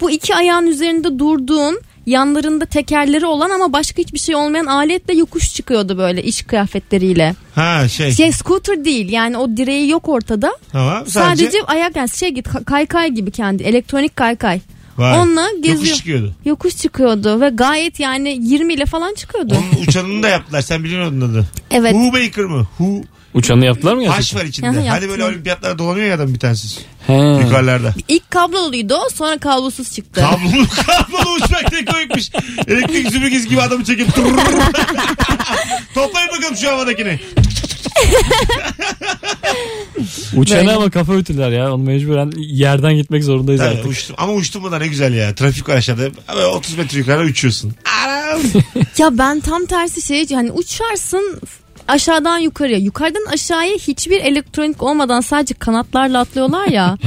bu 0.00 0.10
iki 0.10 0.34
ayağın 0.34 0.66
üzerinde 0.66 1.18
durduğun 1.18 1.80
yanlarında 2.06 2.66
tekerleri 2.66 3.26
olan 3.26 3.50
ama 3.50 3.72
başka 3.72 4.02
hiçbir 4.02 4.18
şey 4.18 4.34
olmayan 4.34 4.66
aletle 4.66 5.14
yokuş 5.14 5.54
çıkıyordu 5.54 5.98
böyle 5.98 6.22
iş 6.22 6.42
kıyafetleriyle. 6.42 7.34
Ha 7.54 7.88
şey. 7.88 8.12
Şey 8.12 8.32
scooter 8.32 8.84
değil 8.84 9.08
yani 9.12 9.36
o 9.36 9.56
direği 9.56 9.90
yok 9.90 10.08
ortada. 10.08 10.56
Tamam. 10.72 11.06
Sadece, 11.06 11.44
Sadece, 11.44 11.62
ayak 11.66 11.96
yani 11.96 12.08
şey 12.08 12.28
git 12.28 12.48
kaykay 12.66 13.10
gibi 13.10 13.30
kendi 13.30 13.62
elektronik 13.62 14.16
kaykay. 14.16 14.60
Vay. 15.00 15.18
Onunla 15.18 15.46
geziyor. 15.62 15.74
Yokuş 15.76 15.94
çıkıyordu. 15.96 16.34
Yokuş 16.44 16.76
çıkıyordu 16.76 17.40
ve 17.40 17.48
gayet 17.48 18.00
yani 18.00 18.38
20 18.42 18.74
ile 18.74 18.86
falan 18.86 19.14
çıkıyordu. 19.14 19.54
Onun 19.58 19.82
uçanını 19.86 20.22
da 20.22 20.28
yaptılar. 20.28 20.62
Sen 20.62 20.84
biliyor 20.84 21.10
musun 21.10 21.30
adı? 21.30 21.46
Evet. 21.70 21.94
Hu 21.94 22.12
Baker 22.12 22.44
mı? 22.44 22.66
Hu. 22.78 23.02
Uçanı 23.34 23.64
yaptılar 23.64 23.94
mı 23.94 24.06
Haş 24.06 24.16
gerçekten? 24.16 24.40
var 24.40 24.44
içinde. 24.48 24.66
Aha, 24.68 24.76
Hani 24.76 24.86
yaptılar. 24.86 25.10
böyle 25.10 25.24
olimpiyatlara 25.24 25.78
dolanıyor 25.78 26.06
ya 26.06 26.14
adam 26.14 26.34
bir 26.34 26.38
tanesi. 26.38 26.80
He. 27.06 27.12
Yukarılarda. 27.14 27.94
İlk 28.08 28.30
kabloluydu 28.30 28.94
o 28.94 29.08
sonra 29.14 29.38
kablosuz 29.38 29.92
çıktı. 29.94 30.20
Kablolu 30.30 30.66
kablolu 30.86 31.34
uçmak 31.34 31.72
ne 31.72 31.84
koymuş. 31.84 32.28
Elektrik 32.66 33.12
süpürgesi 33.12 33.48
gibi 33.48 33.62
adamı 33.62 33.84
çekip. 33.84 34.06
Toplayın 35.94 36.28
bakalım 36.38 36.56
şu 36.56 36.68
havadakini. 36.70 37.20
Böyle. 40.36 40.72
ama 40.72 40.90
kafa 40.90 41.14
ütüler 41.14 41.50
ya. 41.50 41.74
Onu 41.74 41.82
mecburen 41.82 42.32
yerden 42.36 42.94
gitmek 42.94 43.24
zorundayız 43.24 43.60
Tabii, 43.60 43.70
artık. 43.74 43.90
uçtum. 43.90 44.16
Ama 44.18 44.32
uçtum 44.32 44.72
da 44.72 44.78
ne 44.78 44.86
güzel 44.88 45.14
ya. 45.14 45.34
Trafik 45.34 45.68
var 45.68 45.76
aşağıda. 45.76 46.02
Böyle 46.34 46.46
30 46.46 46.78
metre 46.78 46.98
yukarı 46.98 47.24
uçuyorsun. 47.24 47.74
Ya 48.98 49.18
ben 49.18 49.40
tam 49.40 49.66
tersi 49.66 50.02
şey 50.02 50.28
hani 50.30 50.52
uçarsın 50.52 51.40
aşağıdan 51.88 52.38
yukarıya. 52.38 52.78
Yukarıdan 52.78 53.24
aşağıya 53.32 53.74
hiçbir 53.74 54.20
elektronik 54.20 54.82
olmadan 54.82 55.20
sadece 55.20 55.54
kanatlarla 55.54 56.20
atlıyorlar 56.20 56.66
ya. 56.66 56.96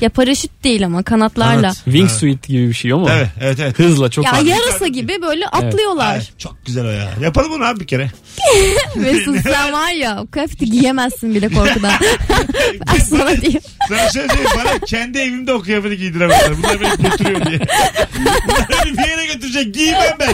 Ya 0.00 0.08
paraşüt 0.10 0.50
değil 0.64 0.86
ama 0.86 1.02
kanatlarla. 1.02 1.60
Kanat. 1.62 1.74
Wingsuit 1.84 2.48
gibi 2.48 2.68
bir 2.68 2.74
şey 2.74 2.92
o 2.94 2.98
mu? 2.98 3.08
Evet 3.12 3.28
evet 3.40 3.60
evet. 3.60 3.78
Hızla 3.78 4.10
çok 4.10 4.24
Ya 4.24 4.32
yarasa 4.44 4.86
gibi 4.86 5.22
böyle 5.22 5.46
atlıyorlar. 5.46 6.14
Ay, 6.14 6.22
çok 6.38 6.66
güzel 6.66 6.84
o 6.86 6.90
ya. 6.90 7.10
Yapalım 7.20 7.52
bunu 7.52 7.64
abi 7.64 7.80
bir 7.80 7.86
kere. 7.86 8.10
Mesut 8.96 9.36
sen 9.42 9.72
var 9.72 9.90
ya 9.90 10.18
o 10.22 10.26
kıyafeti 10.26 10.70
giyemezsin 10.70 11.34
bile 11.34 11.48
korkudan. 11.48 11.92
ben 12.86 12.98
sana 12.98 13.40
diyeyim. 13.40 13.60
Sana 13.88 13.98
şöyle 14.10 14.28
söyleyeyim. 14.28 14.50
Bana 14.56 14.78
kendi 14.78 15.18
evimde 15.18 15.52
o 15.52 15.60
kıyafeti 15.60 15.96
giydiremezler. 15.96 16.52
Bunlar 16.58 16.80
beni 16.80 17.10
götürüyor 17.10 17.46
diye. 17.46 17.60
Bunlar 18.46 18.68
beni 18.84 18.98
bir 18.98 19.08
yere 19.08 19.26
götürecek. 19.26 19.74
Giymem 19.74 20.16
ben. 20.20 20.32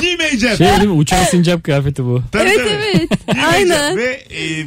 Giymeyeceğim. 0.00 0.56
Şey 0.56 0.66
değil 0.66 0.82
mi? 0.82 0.90
Uçan 0.90 1.24
sincap 1.24 1.64
kıyafeti 1.64 2.04
bu. 2.04 2.22
Tabii, 2.32 2.42
evet 2.48 2.56
tabii. 2.58 2.68
evet. 2.68 3.10
Aynen. 3.52 3.96
Ve 3.96 4.04
e, 4.30 4.66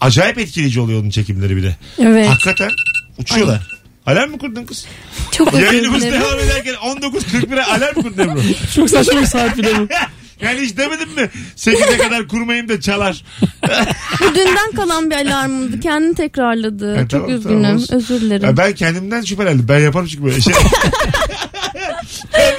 acayip 0.00 0.38
etkileyici 0.38 0.80
oluyor 0.80 1.00
onun 1.02 1.10
çekimleri 1.10 1.56
bir 1.56 1.62
de. 1.62 1.76
Evet. 1.98 2.28
Hakikaten 2.28 2.70
uçuyorlar. 3.18 3.76
Alarm 4.06 4.30
mı 4.30 4.38
kurdun 4.38 4.64
kız? 4.64 4.86
Çok 5.32 5.54
özür 5.54 5.66
Yayınımız 5.66 6.02
dilerim. 6.02 6.20
devam 6.20 6.38
ederken 6.38 6.74
19.41'e 6.74 7.62
alarm 7.62 7.94
kurdun 7.94 8.22
Ebru? 8.28 8.40
Çok 8.74 8.90
saçma 8.90 9.20
bir 9.20 9.26
saat 9.26 9.58
bile 9.58 9.78
bu. 9.78 9.88
Yani 10.40 10.60
hiç 10.60 10.76
demedim 10.76 11.08
mi? 11.16 11.30
8'e 11.56 11.98
kadar 11.98 12.28
kurmayayım 12.28 12.68
da 12.68 12.80
çalar. 12.80 13.24
Bu 14.20 14.34
dünden 14.34 14.72
kalan 14.76 15.10
bir 15.10 15.14
alarmımdı. 15.16 15.80
Kendini 15.80 16.14
tekrarladı. 16.14 16.94
Ha, 16.96 17.00
Çok 17.00 17.10
tamam, 17.10 17.30
üzgünüm. 17.30 17.62
tamam, 17.62 17.76
olsun. 17.76 17.96
Özür 17.96 18.20
dilerim. 18.20 18.44
Ya 18.44 18.56
ben 18.56 18.72
kendimden 18.74 19.22
şüphelendim. 19.22 19.68
Ben 19.68 19.78
yaparım 19.78 20.06
çünkü 20.06 20.24
böyle 20.24 20.40
şey. 20.40 20.52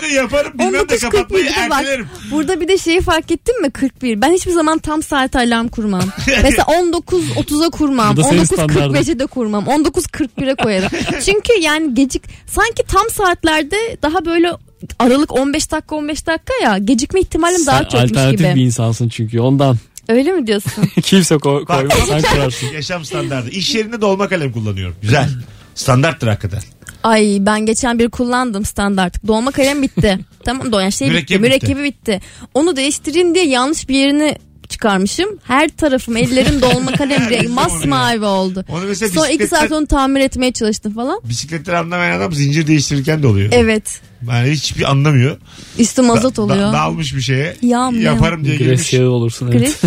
De 0.10 0.14
yaparım 0.14 0.52
bilmem 0.60 0.90
de 0.90 0.98
kapatmayı 0.98 1.46
19.41'de 1.46 1.70
bak. 1.70 1.78
ertelerim. 1.80 2.08
Burada 2.32 2.62
bir 2.62 2.68
de 2.68 2.78
şeyi 2.78 3.02
fark 3.02 3.32
ettin 3.32 3.62
mi 3.62 3.72
41. 3.72 4.22
Ben 4.22 4.34
hiçbir 4.34 4.52
zaman 4.52 4.80
tam 4.80 5.04
saat 5.04 5.36
alarm 5.36 5.68
kurmam. 5.68 6.04
Mesela 6.28 6.64
19.30'a 6.64 7.70
kurmam. 7.70 8.14
Bu 8.18 8.20
da 8.20 8.24
senin 8.24 8.44
19.45'e 8.44 9.20
de 9.20 9.26
kurmam. 9.26 9.64
19.41'e 9.66 10.56
koyarım. 10.56 10.90
Çünkü 11.26 11.60
yani 11.62 11.94
gecik 11.94 12.24
sanki 12.48 12.84
tam 12.88 13.10
saatlerde 13.14 13.98
daha 14.02 14.26
böyle 14.26 14.52
aralık 15.00 15.32
15 15.36 15.72
dakika 15.72 15.96
15 15.96 16.28
dakika 16.28 16.54
ya 16.64 16.78
gecikme 16.78 17.20
ihtimalim 17.20 17.66
daha 17.66 17.78
Sen 17.78 17.84
çokmuş 17.84 18.12
alternatif 18.12 18.40
gibi. 18.40 18.56
bir 18.56 18.62
insansın 18.66 19.10
çünkü 19.10 19.40
ondan. 19.40 19.78
Öyle 20.10 20.32
mi 20.32 20.48
diyorsun? 20.48 20.72
Kimse 21.04 21.36
ko- 21.36 21.68
Bak, 21.68 21.90
koymaz 21.92 22.08
sen 22.08 22.22
kurarsın. 22.22 22.68
Yaşam 22.68 23.06
standartı. 23.06 23.50
İş 23.50 23.76
yerinde 23.76 24.02
dolma 24.02 24.30
kalem 24.30 24.52
kullanıyorum. 24.52 24.96
Güzel. 25.02 25.30
Standarttır 25.78 26.28
hakikaten. 26.28 26.62
Ay 27.04 27.38
ben 27.40 27.66
geçen 27.66 28.00
bir 28.00 28.10
kullandım 28.10 28.66
standart. 28.66 29.28
Dolma 29.28 29.52
kalem 29.52 29.82
bitti. 29.82 30.20
tamam 30.46 30.72
da 30.72 30.82
yani 30.82 30.92
şey 30.92 31.14
bitti. 31.14 31.40
Mürekkebi 31.40 31.84
bitti. 31.84 32.22
Onu 32.54 32.76
değiştireyim 32.76 33.36
diye 33.36 33.48
yanlış 33.48 33.90
bir 33.90 33.96
yerini 33.96 34.36
çıkarmışım. 34.70 35.30
Her 35.44 35.70
tarafım 35.70 36.18
ellerim 36.18 36.62
dolma 36.62 36.92
kalem 36.92 37.22
rengi 37.30 37.48
masmavi 37.48 38.26
oldu. 38.26 38.66
Onu 38.70 38.86
mesela 38.86 39.12
Sonra 39.12 39.30
iki 39.30 39.48
saat 39.48 39.72
onu 39.72 39.88
tamir 39.88 40.22
etmeye 40.22 40.52
çalıştım 40.52 40.94
falan. 40.94 41.22
Bisikletleri 41.24 41.78
anlamayan 41.78 42.18
adam 42.18 42.34
zincir 42.34 42.68
değiştirirken 42.68 43.24
de 43.24 43.28
oluyor. 43.28 43.50
Evet. 43.52 44.02
Yani 44.30 44.52
hiçbir 44.52 44.92
anlamıyor. 44.92 45.38
Üstü 45.80 46.02
mazot 46.02 46.40
oluyor. 46.40 46.68
da- 46.70 46.74
dağılmış 46.74 47.16
bir 47.16 47.22
şeye. 47.22 47.56
Yağ 47.62 47.92
mı, 47.92 47.98
Yaparım 47.98 48.46
diye 48.46 48.56
girmiş. 48.56 48.90
Gres 48.92 49.02
olursun. 49.02 49.52
Evet. 49.52 49.82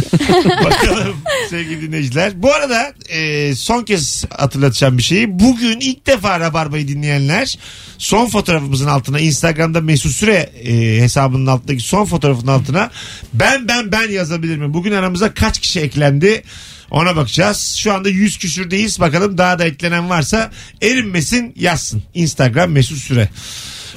Bakalım 0.65 1.17
sevgili 1.51 1.83
dinleyiciler. 1.83 2.43
Bu 2.43 2.55
arada 2.55 2.93
e, 3.09 3.55
son 3.55 3.83
kez 3.83 4.25
hatırlatacağım 4.31 4.99
bir 4.99 5.03
şeyi. 5.03 5.39
Bugün 5.39 5.81
ilk 5.81 6.07
defa 6.07 6.41
Rabarba'yı 6.41 6.89
dinleyenler 6.89 7.59
son 7.99 8.27
fotoğrafımızın 8.29 8.87
altına 8.87 9.21
Instagram'da 9.21 9.81
Mesut 9.81 10.13
Süre 10.13 10.51
e, 10.65 11.01
hesabının 11.03 11.47
altındaki 11.47 11.83
son 11.83 12.05
fotoğrafın 12.05 12.47
altına 12.47 12.91
ben 13.33 13.69
ben 13.69 13.93
ben 13.93 14.11
yazabilir 14.11 14.57
mi? 14.57 14.75
Bugün 14.75 14.93
aramıza 14.93 15.35
kaç 15.35 15.59
kişi 15.61 15.81
eklendi? 15.81 16.43
Ona 16.91 17.17
bakacağız. 17.17 17.75
Şu 17.79 17.93
anda 17.93 18.09
100 18.09 18.39
küsürdeyiz. 18.39 19.01
Bakalım 19.01 19.39
daha 19.39 19.59
da 19.59 19.65
eklenen 19.65 20.11
varsa 20.11 20.51
erinmesin 20.83 21.55
yazsın. 21.57 22.03
Instagram 22.15 22.71
Mesut 22.71 22.99
Süre. 22.99 23.29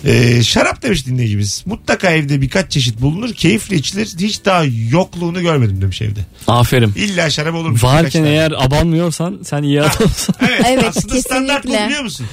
Ee, 0.05 0.43
şarap 0.43 0.81
demiş 0.83 1.05
dinleyicimiz. 1.05 1.63
Mutlaka 1.65 2.09
evde 2.11 2.41
birkaç 2.41 2.71
çeşit 2.71 3.01
bulunur. 3.01 3.33
Keyifle 3.33 3.75
içilir. 3.75 4.09
Hiç 4.19 4.45
daha 4.45 4.63
yokluğunu 4.91 5.41
görmedim 5.41 5.81
demiş 5.81 6.01
evde. 6.01 6.19
Aferin. 6.47 6.93
İlla 6.95 7.29
şarap 7.29 7.55
olurmuş. 7.55 7.81
birkaç 7.83 7.93
Varken 7.93 8.11
tane. 8.23 8.29
eğer 8.29 8.51
abanmıyorsan 8.57 9.39
sen 9.43 9.63
iyi 9.63 9.81
adamsın. 9.81 10.35
Evet, 10.41 10.61
Evet, 10.67 10.83
aslında 10.89 11.21
standart 11.21 11.63
bu 11.63 11.67
kesinlikle. 11.67 11.85
biliyor 11.87 12.03
musun? 12.03 12.25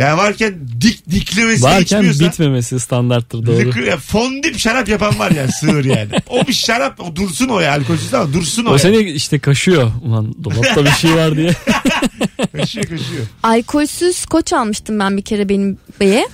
Ya 0.00 0.16
varken 0.18 0.54
dik 0.80 1.10
diklemesi 1.10 1.62
Varken 1.62 1.82
içmiyorsa. 1.82 2.24
bitmemesi 2.24 2.80
standarttır 2.80 3.46
doğru. 3.46 3.56
Lıkır, 3.58 3.82
ya, 3.82 3.96
fondip 3.96 4.58
şarap 4.58 4.88
yapan 4.88 5.18
var 5.18 5.30
ya 5.30 5.48
sığır 5.48 5.84
yani. 5.84 6.10
O 6.28 6.46
bir 6.46 6.52
şarap 6.52 7.00
o 7.00 7.16
dursun 7.16 7.48
o 7.48 7.60
ya 7.60 7.72
alkolsüz 7.72 8.14
ama 8.14 8.32
dursun 8.32 8.64
o, 8.64 8.68
O 8.68 8.72
ya. 8.72 8.78
seni 8.78 8.96
işte 9.10 9.38
kaşıyor. 9.38 9.90
Ulan 10.02 10.44
dolapta 10.44 10.84
bir 10.84 10.90
şey 10.90 11.14
var 11.14 11.36
diye. 11.36 11.52
Kaşıyor 12.56 12.84
kaşıyor. 12.86 13.26
Alkolsüz 13.42 14.26
koç 14.26 14.52
almıştım 14.52 14.98
ben 14.98 15.16
bir 15.16 15.22
kere 15.22 15.48
benim 15.48 15.78
beye. 16.00 16.28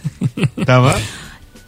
Tamam. 0.66 0.92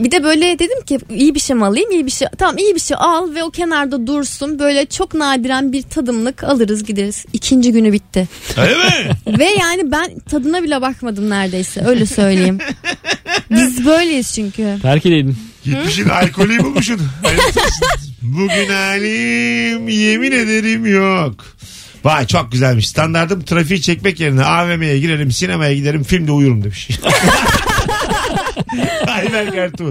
Bir 0.01 0.11
de 0.11 0.25
böyle 0.25 0.59
dedim 0.59 0.85
ki 0.87 0.99
iyi 1.11 1.35
bir 1.35 1.41
şey 1.41 1.57
mi 1.57 1.65
alayım 1.65 1.91
iyi 1.91 2.07
bir 2.07 2.11
şey 2.11 2.29
tamam 2.39 2.59
iyi 2.59 2.75
bir 2.75 2.81
şey 2.81 2.97
al 3.01 3.35
ve 3.35 3.45
o 3.45 3.51
kenarda 3.51 4.07
dursun 4.07 4.59
böyle 4.59 4.87
çok 4.87 5.15
nadiren 5.15 5.73
bir 5.73 5.83
tadımlık 5.83 6.45
alırız 6.45 6.85
gideriz. 6.85 7.25
İkinci 7.33 7.73
günü 7.73 7.93
bitti. 7.93 8.29
Öyle 8.57 8.75
mi? 8.75 9.39
ve 9.39 9.45
yani 9.45 9.93
ben 9.93 10.19
tadına 10.19 10.63
bile 10.63 10.81
bakmadım 10.81 11.31
neredeyse 11.31 11.85
öyle 11.87 12.07
söyleyeyim. 12.07 12.59
Biz 13.51 13.87
böyleyiz 13.87 14.35
çünkü. 14.35 14.79
Terk 14.83 15.07
edeydin. 15.07 15.37
Gitmişsin 15.65 16.09
alkolü 16.09 16.59
bulmuşsun. 16.59 17.01
Bugün 18.23 18.69
halim 18.69 19.89
yemin 19.89 20.33
ederim 20.33 20.87
yok. 20.87 21.45
Vay 22.05 22.27
çok 22.27 22.53
güzelmiş. 22.53 22.89
Standardım 22.89 23.45
trafiği 23.45 23.83
çekmek 23.83 24.21
yerine 24.21 24.45
AVM'ye 24.45 24.99
girerim, 25.01 25.33
sinemaya 25.33 25.75
giderim, 25.75 26.03
filmde 26.03 26.33
uyurum 26.33 26.65
demiş. 26.65 26.89
Aynen 29.07 29.51
kartı. 29.53 29.85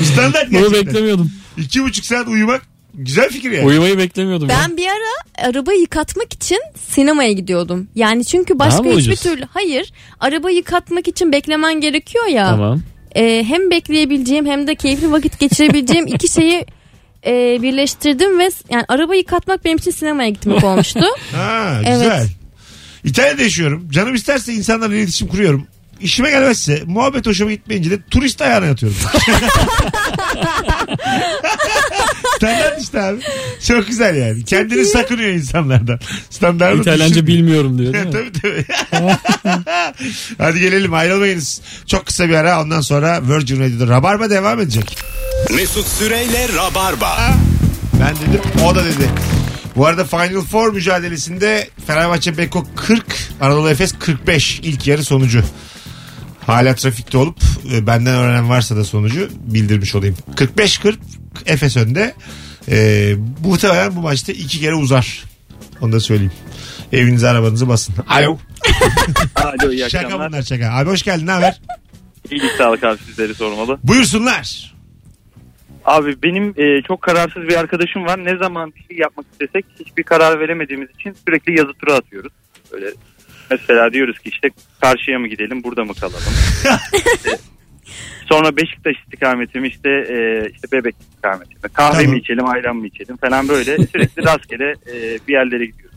Bu 0.00 0.04
standart 0.04 0.50
Bunu 0.50 0.58
gerçekten. 0.60 0.86
beklemiyordum. 0.86 1.32
İki 1.56 1.82
buçuk 1.84 2.04
saat 2.04 2.28
uyumak 2.28 2.62
güzel 2.94 3.28
fikir 3.30 3.50
yani. 3.50 3.66
Uyumayı 3.66 3.98
beklemiyordum. 3.98 4.48
ya. 4.48 4.56
Ben 4.64 4.76
bir 4.76 4.86
ara 4.86 5.48
arabayı 5.48 5.80
yıkatmak 5.80 6.34
için 6.34 6.58
sinemaya 6.90 7.32
gidiyordum. 7.32 7.88
Yani 7.94 8.24
çünkü 8.24 8.58
başka 8.58 8.82
mı 8.82 8.88
hiçbir 8.90 9.12
ucuz? 9.12 9.20
türlü 9.22 9.44
hayır 9.54 9.92
arabayı 10.20 10.56
yıkatmak 10.56 11.08
için 11.08 11.32
beklemen 11.32 11.80
gerekiyor 11.80 12.26
ya. 12.26 12.46
Tamam. 12.50 12.82
Ee, 13.16 13.44
hem 13.48 13.70
bekleyebileceğim 13.70 14.46
hem 14.46 14.66
de 14.66 14.74
keyifli 14.74 15.12
vakit 15.12 15.38
geçirebileceğim 15.38 16.06
iki 16.14 16.28
şeyi 16.28 16.66
e, 17.26 17.62
birleştirdim 17.62 18.38
ve 18.38 18.50
yani 18.70 18.84
araba 18.88 19.14
yıkatmak 19.14 19.64
benim 19.64 19.76
için 19.76 19.90
sinemaya 19.90 20.28
gitmek 20.28 20.64
olmuştu. 20.64 21.00
Ha, 21.34 21.80
Evet. 21.86 21.98
güzel. 22.02 22.28
İtalya'da 23.04 23.42
yaşıyorum. 23.42 23.88
Canım 23.90 24.14
isterse 24.14 24.52
insanlarla 24.52 24.94
iletişim 24.96 25.28
kuruyorum. 25.28 25.66
İşime 26.00 26.30
gelmezse 26.30 26.82
muhabbet 26.86 27.26
hoşuma 27.26 27.50
gitmeyince 27.50 27.90
de 27.90 27.98
turist 28.10 28.42
ayağına 28.42 28.66
yatıyorum. 28.66 28.98
Standart 32.36 32.82
işte 32.82 33.02
abi. 33.02 33.20
Çok 33.66 33.86
güzel 33.86 34.16
yani. 34.16 34.44
Kendini 34.44 34.84
sakınıyor 34.84 35.28
insanlardan. 35.28 36.00
Standartı 36.30 36.80
İtalyanca 36.80 37.26
bilmiyorum 37.26 37.78
diyor 37.78 37.92
değil 37.92 38.06
mi? 38.06 38.12
tabii 38.12 38.32
tabii. 38.32 38.64
Hadi 40.38 40.60
gelelim 40.60 40.94
ayrılmayınız. 40.94 41.60
Çok 41.86 42.06
kısa 42.06 42.28
bir 42.28 42.34
ara 42.34 42.62
ondan 42.62 42.80
sonra 42.80 43.20
Virgin 43.28 43.60
Radio'da 43.60 43.86
Rabarba 43.92 44.30
devam 44.30 44.60
edecek. 44.60 44.98
Mesut 45.54 45.86
Süreyle 45.86 46.48
Rabarba. 46.56 47.34
Ben 48.00 48.16
dedim 48.16 48.40
o 48.64 48.74
da 48.74 48.84
dedi. 48.84 49.08
Bu 49.76 49.86
arada 49.86 50.04
Final 50.04 50.40
Four 50.40 50.72
mücadelesinde 50.72 51.68
Fenerbahçe 51.86 52.38
Beko 52.38 52.66
40, 52.76 53.04
Anadolu 53.40 53.70
Efes 53.70 53.94
45 53.98 54.60
ilk 54.62 54.86
yarı 54.86 55.04
sonucu. 55.04 55.42
Hala 56.48 56.74
trafikte 56.74 57.18
olup 57.18 57.36
e, 57.72 57.86
benden 57.86 58.14
öğrenen 58.14 58.48
varsa 58.48 58.76
da 58.76 58.84
sonucu 58.84 59.28
bildirmiş 59.40 59.94
olayım. 59.94 60.16
45-40 60.34 60.94
Efes 61.46 61.76
önde. 61.76 62.14
E, 62.68 63.14
muhtemelen 63.44 63.96
bu 63.96 64.00
maçta 64.00 64.32
iki 64.32 64.60
kere 64.60 64.74
uzar. 64.74 65.24
Onu 65.80 65.92
da 65.92 66.00
söyleyeyim. 66.00 66.32
Evinize 66.92 67.28
arabanızı 67.28 67.68
basın. 67.68 67.94
Alo. 68.08 68.38
Alo 69.34 69.72
iyi 69.72 69.90
Şaka 69.90 70.04
akşamlar. 70.06 70.28
bunlar 70.32 70.42
şaka. 70.42 70.72
Abi 70.72 70.90
hoş 70.90 71.02
geldin 71.02 71.26
ne 71.26 71.30
haber? 71.30 71.60
İyilik 72.30 72.50
sağlık 72.50 72.84
abi 72.84 72.98
sizleri 73.06 73.34
sormalı. 73.34 73.78
Buyursunlar. 73.84 74.74
Abi 75.84 76.22
benim 76.22 76.54
e, 76.56 76.82
çok 76.82 77.02
kararsız 77.02 77.42
bir 77.42 77.56
arkadaşım 77.56 78.04
var. 78.04 78.24
Ne 78.24 78.36
zaman 78.36 78.72
bir 78.76 78.84
şey 78.88 78.96
yapmak 78.98 79.26
istesek 79.32 79.64
hiçbir 79.80 80.02
karar 80.02 80.40
veremediğimiz 80.40 80.88
için 81.00 81.16
sürekli 81.26 81.58
yazı 81.58 81.72
tura 81.72 81.94
atıyoruz. 81.94 82.32
Böyle 82.72 82.86
mesela 83.50 83.92
diyoruz 83.92 84.18
ki 84.18 84.28
işte 84.28 84.48
karşıya 84.80 85.18
mı 85.18 85.28
gidelim 85.28 85.64
burada 85.64 85.84
mı 85.84 85.94
kalalım? 85.94 86.32
İşte 87.16 87.38
sonra 88.28 88.56
Beşiktaş 88.56 88.94
istikameti 89.04 89.60
mi 89.60 89.68
işte 89.68 89.88
e, 89.90 90.48
işte 90.54 90.66
bebek 90.72 90.94
istikameti 91.00 91.54
mi? 91.54 91.60
Kahve 91.72 91.96
Tamam. 91.96 92.10
mi 92.12 92.18
içelim 92.18 92.46
ayran 92.46 92.76
mı 92.76 92.86
içelim 92.86 93.16
falan 93.16 93.48
böyle 93.48 93.86
sürekli 93.86 94.24
rastgele 94.24 94.70
e, 94.70 95.18
bir 95.28 95.32
yerlere 95.32 95.66
gidiyoruz. 95.66 95.88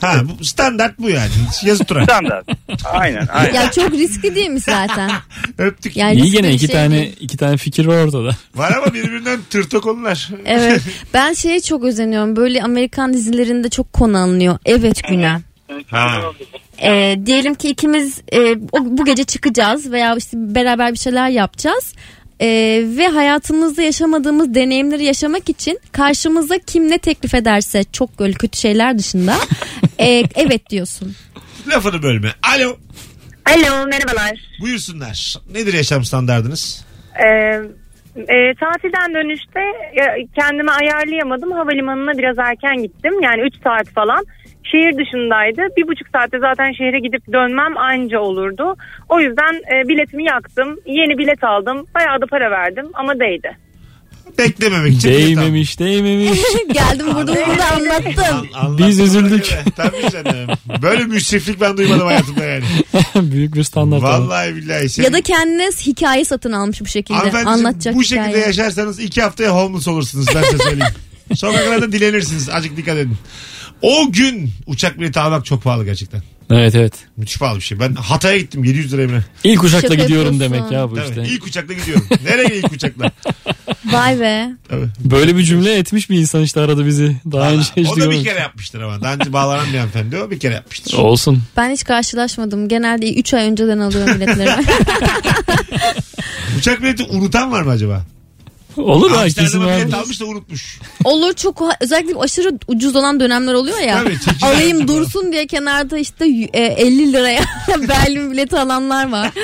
Ha 0.00 0.14
bu 0.40 0.44
standart 0.44 0.98
bu 0.98 1.10
yani. 1.10 1.30
Yazı 1.64 1.84
tura. 1.84 2.04
Standart. 2.04 2.46
Aynen 2.84 3.26
aynen. 3.32 3.54
ya 3.54 3.70
çok 3.70 3.92
riskli 3.92 4.34
değil 4.34 4.50
mi 4.50 4.60
zaten? 4.60 5.10
Öptük. 5.58 5.96
Yani 5.96 6.14
İyi 6.14 6.22
riskli 6.22 6.36
gene 6.36 6.48
bir 6.48 6.54
iki 6.54 6.66
şey 6.66 6.74
tane 6.74 6.96
değil. 6.96 7.16
iki 7.20 7.36
tane 7.36 7.56
fikir 7.56 7.86
var 7.86 8.04
ortada. 8.04 8.30
Var 8.54 8.72
ama 8.76 8.94
birbirinden 8.94 9.40
tırto 9.50 9.80
konular. 9.80 10.28
Evet. 10.44 10.82
Ben 11.14 11.32
şeye 11.32 11.60
çok 11.60 11.84
özeniyorum. 11.84 12.36
Böyle 12.36 12.62
Amerikan 12.62 13.12
dizilerinde 13.12 13.70
çok 13.70 13.92
konu 13.92 14.18
alınıyor. 14.18 14.58
Evet 14.64 15.02
güne. 15.08 15.40
Ha. 15.90 16.20
Ee, 16.82 17.16
diyelim 17.26 17.54
ki 17.54 17.68
ikimiz 17.68 18.20
e, 18.32 18.38
bu 18.72 19.04
gece 19.04 19.24
çıkacağız 19.24 19.92
veya 19.92 20.16
işte 20.16 20.36
beraber 20.36 20.92
bir 20.92 20.98
şeyler 20.98 21.28
yapacağız. 21.28 21.94
Ee, 22.40 22.84
ve 22.96 23.08
hayatımızda 23.08 23.82
yaşamadığımız 23.82 24.54
deneyimleri 24.54 25.04
yaşamak 25.04 25.48
için 25.48 25.80
karşımıza 25.92 26.58
kim 26.58 26.90
ne 26.90 26.98
teklif 26.98 27.34
ederse 27.34 27.84
çok 27.92 28.18
böyle 28.18 28.32
kötü 28.32 28.58
şeyler 28.58 28.98
dışında 28.98 29.36
e, 29.98 30.06
evet 30.34 30.70
diyorsun. 30.70 31.16
Lafını 31.68 32.02
bölme. 32.02 32.34
Alo. 32.54 32.76
Alo 33.46 33.86
merhabalar. 33.86 34.32
Buyursunlar. 34.60 35.36
Nedir 35.52 35.74
yaşam 35.74 36.04
standardınız? 36.04 36.84
Ee, 37.24 37.60
e, 38.16 38.54
tatilden 38.54 39.14
dönüşte 39.14 39.60
e, 39.92 40.26
kendimi 40.38 40.70
ayarlayamadım. 40.70 41.52
Havalimanına 41.52 42.18
biraz 42.18 42.38
erken 42.38 42.76
gittim. 42.76 43.20
Yani 43.22 43.40
3 43.40 43.54
saat 43.62 43.88
falan. 43.88 44.24
Şehir 44.64 44.96
dışındaydı. 44.96 45.62
Bir 45.76 45.88
buçuk 45.88 46.08
saatte 46.08 46.38
zaten 46.38 46.72
şehre 46.72 46.98
gidip 46.98 47.32
dönmem 47.32 47.76
anca 47.76 48.20
olurdu. 48.20 48.76
O 49.08 49.20
yüzden 49.20 49.54
e, 49.74 49.88
biletimi 49.88 50.24
yaktım. 50.24 50.78
Yeni 50.86 51.18
bilet 51.18 51.44
aldım. 51.44 51.86
Bayağı 51.94 52.20
da 52.20 52.26
para 52.26 52.50
verdim 52.50 52.86
ama 52.94 53.20
değdi. 53.20 53.56
Beklememek 54.38 54.94
için. 54.94 55.08
Değmemiş 55.08 55.78
değmemiş. 55.78 56.40
Geldim 56.72 57.06
burada 57.14 57.34
burada 57.34 57.70
anlattım. 57.72 58.48
An- 58.54 58.78
Biz 58.78 59.00
anlattım 59.00 59.04
üzüldük. 59.06 59.44
göre. 59.50 59.64
Tabii 59.76 60.10
canım. 60.12 60.58
Böyle 60.82 61.04
müsriflik 61.04 61.60
ben 61.60 61.76
duymadım 61.76 62.06
hayatımda 62.06 62.44
yani. 62.44 62.64
Büyük 63.32 63.54
bir 63.54 63.64
standart. 63.64 64.02
Vallahi 64.02 64.56
billahi. 64.56 64.88
Senin... 64.88 65.06
Ya 65.06 65.12
da 65.12 65.20
kendine 65.20 65.70
hikaye 65.86 66.24
satın 66.24 66.52
almış 66.52 66.80
bu 66.80 66.86
şekilde. 66.86 67.18
Hanımefendiciğim, 67.18 67.66
Anlatacak 67.66 67.94
bu 67.94 68.02
hikaye. 68.02 68.22
şekilde 68.22 68.38
yaşarsanız 68.46 69.00
iki 69.00 69.22
haftaya 69.22 69.50
homeless 69.54 69.88
olursunuz 69.88 70.26
ben 70.34 70.42
size 70.42 70.58
söyleyeyim. 70.58 70.94
Sokaklarda 71.34 71.92
dilenirsiniz. 71.92 72.48
Azıcık 72.48 72.76
dikkat 72.76 72.96
edin. 72.96 73.16
O 73.82 74.12
gün 74.12 74.50
uçak 74.66 75.00
bileti 75.00 75.20
almak 75.20 75.44
çok 75.44 75.62
pahalı 75.62 75.84
gerçekten. 75.84 76.22
Evet 76.52 76.74
evet. 76.74 76.92
Müthiş 77.16 77.38
pahalı 77.38 77.56
bir 77.56 77.62
şey. 77.64 77.80
Ben 77.80 77.94
Hatay'a 77.94 78.38
gittim 78.38 78.64
700 78.64 78.92
liraya 78.92 79.06
mı? 79.06 79.24
İlk 79.44 79.64
uçakla 79.64 79.88
Şaka 79.88 79.94
gidiyorum 80.02 80.32
yapıyorsun. 80.32 80.58
demek 80.58 80.72
ya 80.72 80.90
bu 80.90 80.94
Tabii. 80.94 81.08
işte. 81.08 81.34
İlk 81.34 81.46
uçakla 81.46 81.74
gidiyorum. 81.74 82.06
Nereye 82.24 82.56
ilk 82.58 82.72
uçakla? 82.72 83.10
Vay 83.92 84.20
be. 84.20 84.50
Tabii. 84.68 84.86
Böyle 85.00 85.36
bir 85.36 85.42
cümle 85.42 85.74
etmiş 85.78 86.10
bir 86.10 86.18
insan 86.18 86.42
işte 86.42 86.60
aradı 86.60 86.86
bizi. 86.86 87.16
Daha 87.32 87.50
önce 87.52 87.66
hiç 87.76 87.88
o 87.88 87.92
da 87.92 87.96
bir 87.96 88.00
duymadım. 88.00 88.24
kere 88.24 88.38
yapmıştır 88.38 88.80
ama. 88.80 89.00
Daha 89.02 89.14
önce 89.14 89.32
bağlanan 89.32 89.66
bir 89.72 89.78
hanımefendi 89.78 90.18
o 90.18 90.30
bir 90.30 90.38
kere 90.38 90.54
yapmıştır. 90.54 90.98
Olsun. 90.98 91.42
Ben 91.56 91.70
hiç 91.70 91.84
karşılaşmadım. 91.84 92.68
Genelde 92.68 93.14
3 93.14 93.34
ay 93.34 93.50
önceden 93.50 93.78
alıyorum 93.78 94.14
biletleri. 94.14 94.50
Uçak 96.58 96.82
bileti 96.82 97.02
unutan 97.02 97.52
var 97.52 97.62
mı 97.62 97.70
acaba? 97.70 98.02
Olur 98.76 99.10
ha 99.10 99.24
kesin 99.24 99.40
Amsterdam'a 99.42 99.76
bilet 99.76 99.92
var. 99.92 99.98
almış 99.98 100.20
da 100.20 100.24
unutmuş. 100.24 100.78
Olur 101.04 101.32
çok 101.34 101.62
özellikle 101.80 102.18
aşırı 102.18 102.58
ucuz 102.66 102.96
olan 102.96 103.20
dönemler 103.20 103.54
oluyor 103.54 103.78
ya. 103.78 104.02
Tabii, 104.04 104.20
çekici 104.24 104.46
Alayım 104.46 104.88
dursun 104.88 105.32
diye 105.32 105.46
kenarda 105.46 105.98
işte 105.98 106.26
e, 106.52 106.60
50 106.62 107.12
liraya 107.12 107.44
Berlin 107.88 108.30
bileti 108.32 108.58
alanlar 108.58 109.08
var. 109.12 109.30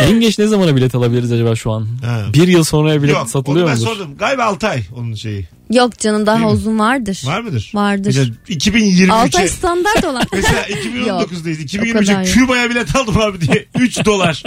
En 0.00 0.20
geç 0.20 0.38
ne 0.38 0.46
zamana 0.46 0.76
bilet 0.76 0.94
alabiliriz 0.94 1.32
acaba 1.32 1.56
şu 1.56 1.70
an? 1.72 1.88
Ha. 2.04 2.22
Bir 2.34 2.48
yıl 2.48 2.64
sonraya 2.64 3.02
bilet 3.02 3.14
Yok 3.14 3.30
satılıyor 3.30 3.64
onu 3.66 3.72
ben 3.72 3.78
mudur? 3.80 3.90
sordum. 3.90 4.16
Galiba 4.18 4.44
6 4.44 4.68
ay 4.68 4.82
onun 4.96 5.14
şeyi. 5.14 5.48
Yok 5.70 5.98
canım 5.98 6.16
Değil 6.16 6.26
daha 6.26 6.38
mi? 6.38 6.46
uzun 6.46 6.78
vardır. 6.78 7.22
Var 7.26 7.40
mıdır? 7.40 7.70
Vardır. 7.74 8.06
Mesela 8.06 8.26
2023'e 8.48 9.12
6 9.12 9.38
ay 9.38 9.48
standart 9.48 10.04
olan. 10.04 10.22
Mesela 10.32 10.66
Yok, 11.06 11.22
2019'dayız. 11.32 11.78
o 11.78 11.92
kadar 11.92 12.02
2023'e 12.02 12.12
yok. 12.14 12.26
Küba'ya 12.34 12.70
bilet 12.70 12.96
aldım 12.96 13.18
abi 13.20 13.40
diye 13.40 13.66
3 13.78 14.04
dolar. 14.04 14.42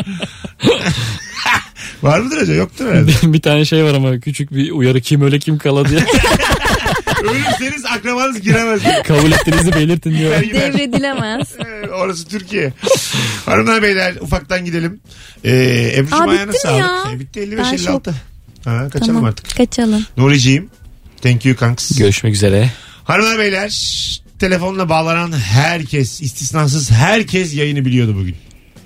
Var 2.03 2.19
mıdır 2.19 2.37
acaba? 2.37 2.55
Yoktur 2.57 2.85
herhalde. 2.91 3.11
bir 3.33 3.41
tane 3.41 3.65
şey 3.65 3.83
var 3.83 3.93
ama 3.93 4.19
küçük 4.19 4.51
bir 4.51 4.71
uyarı 4.71 5.01
kim 5.01 5.21
öyle 5.21 5.39
kim 5.39 5.57
kala 5.57 5.89
diye. 5.89 5.99
Ölürseniz 7.23 7.85
akrabanız 7.85 8.41
giremez. 8.41 8.81
Kabul 9.07 9.31
ettiğinizi 9.31 9.73
belirtin 9.73 10.17
diyor. 10.17 10.41
Gider 10.41 10.43
gider. 10.43 10.73
Devredilemez. 10.73 11.47
Ee, 11.83 11.87
Orası 11.89 12.27
Türkiye. 12.27 12.73
Hanımlar 13.45 13.81
beyler 13.83 14.15
ufaktan 14.21 14.65
gidelim. 14.65 14.99
Ee, 15.45 15.93
Ebru'cum 15.97 16.21
Aa, 16.21 16.31
ayağına 16.31 16.47
bitti 16.53 16.67
mi 16.67 16.71
sağlık. 16.73 16.79
ya? 16.79 17.03
Ee, 17.15 17.19
bitti 17.19 17.49
Ben 17.57 17.63
55-56. 17.63 17.77
şok. 17.85 18.03
Ha, 18.65 18.89
kaçalım 18.93 19.07
Tamam 19.07 19.23
artık. 19.25 19.57
kaçalım. 19.57 20.05
Nuriciğim. 20.17 20.69
Thank 21.21 21.45
you 21.45 21.55
kanks. 21.55 21.97
Görüşmek 21.97 22.33
üzere. 22.33 22.69
Hanımlar 23.03 23.39
beyler 23.39 23.71
telefonla 24.39 24.89
bağlanan 24.89 25.31
herkes 25.39 26.21
istisnasız 26.21 26.91
herkes 26.91 27.53
yayını 27.53 27.85
biliyordu 27.85 28.15
bugün. 28.19 28.35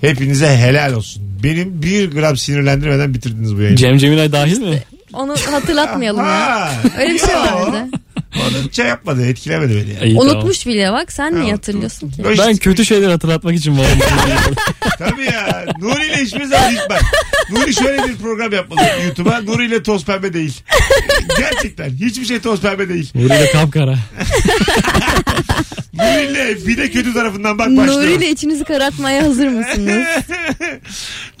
Hepinize 0.00 0.56
helal 0.56 0.92
olsun. 0.92 1.22
Benim 1.42 1.82
bir 1.82 2.10
gram 2.10 2.36
sinirlendirmeden 2.36 3.14
bitirdiniz 3.14 3.56
bu 3.56 3.60
yayını. 3.60 3.76
Cem 3.76 3.98
Cemilay 3.98 4.32
dahil 4.32 4.58
mi? 4.60 4.82
Onu 5.12 5.34
hatırlatmayalım 5.52 6.24
ya. 6.24 6.26
Ha, 6.50 6.72
Öyle 6.98 7.14
bir 7.14 7.18
şey 7.18 7.34
vardı. 7.34 7.84
O 8.36 8.40
da 8.54 8.72
şey 8.72 8.86
yapmadı 8.86 9.26
etkilemedi 9.26 9.70
beni. 9.74 9.94
Yani. 9.94 10.04
İyi, 10.12 10.18
tamam. 10.18 10.34
Unutmuş 10.34 10.66
bile 10.66 10.92
bak 10.92 11.12
sen 11.12 11.40
niye 11.40 11.52
hatırlıyorsun 11.52 12.10
ki? 12.10 12.24
Ben 12.38 12.56
kötü 12.56 12.84
şeyler 12.84 13.10
hatırlatmak 13.10 13.54
için 13.54 13.78
varım. 13.78 13.98
Tabii 14.98 15.24
ya. 15.24 15.64
Nuri 15.80 16.06
ile 16.06 16.16
hiçbir 16.16 16.44
zaman 16.44 16.72
ilk 16.72 16.90
bak. 16.90 17.02
Nuri 17.50 17.74
şöyle 17.74 18.04
bir 18.08 18.16
program 18.16 18.52
yapmalı 18.52 18.80
YouTube'a. 19.06 19.40
Nuri 19.40 19.66
ile 19.66 19.82
toz 19.82 20.04
pembe 20.04 20.32
değil. 20.32 20.60
Gerçekten. 21.38 21.90
Hiçbir 21.90 22.24
şey 22.24 22.40
toz 22.40 22.60
pembe 22.60 22.88
değil. 22.88 23.10
Burada 23.14 23.50
kapkara. 23.52 23.98
Nuri 25.98 26.32
ile 26.32 26.66
bir 26.66 26.76
de 26.76 26.90
kötü 26.90 27.12
tarafından 27.12 27.58
bak 27.58 27.66
başlıyor. 27.76 28.02
Nuri 28.02 28.12
ile 28.12 28.30
içinizi 28.30 28.64
karartmaya 28.64 29.22
hazır 29.22 29.48
mısınız? 29.48 30.06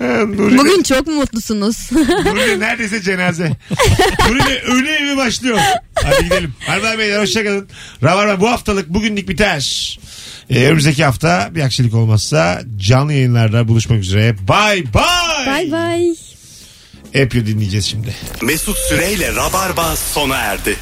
Nuri 0.00 0.58
Bugün 0.58 0.82
çok 0.82 1.06
mu 1.06 1.12
mutlusunuz? 1.14 1.92
Nuri 1.92 2.44
ile 2.44 2.60
neredeyse 2.60 3.02
cenaze. 3.02 3.52
Nuri 4.28 4.38
ile 4.38 4.60
ölü 4.62 4.88
evi 4.88 5.16
başlıyor. 5.16 5.58
Hadi 5.94 6.24
gidelim. 6.24 6.54
Hanımlar 6.60 6.98
beyler 6.98 7.20
hoşçakalın. 7.20 7.68
Rabarba 8.02 8.40
bu 8.40 8.48
haftalık 8.50 8.88
bugünlük 8.88 9.28
biter. 9.28 9.98
Ee, 10.50 10.64
önümüzdeki 10.66 11.04
hafta 11.04 11.50
bir 11.54 11.62
aksilik 11.62 11.94
olmazsa 11.94 12.62
canlı 12.76 13.12
yayınlarda 13.12 13.68
buluşmak 13.68 13.98
üzere. 13.98 14.36
Bye 14.38 14.84
bye. 14.84 15.46
Bay 15.46 15.72
bay. 15.72 16.14
yapıyor 17.14 17.46
dinleyeceğiz 17.46 17.86
şimdi. 17.86 18.14
Mesut 18.42 18.78
Süreyle 18.78 19.34
Rabarba 19.34 19.96
sona 19.96 20.36
erdi. 20.36 20.76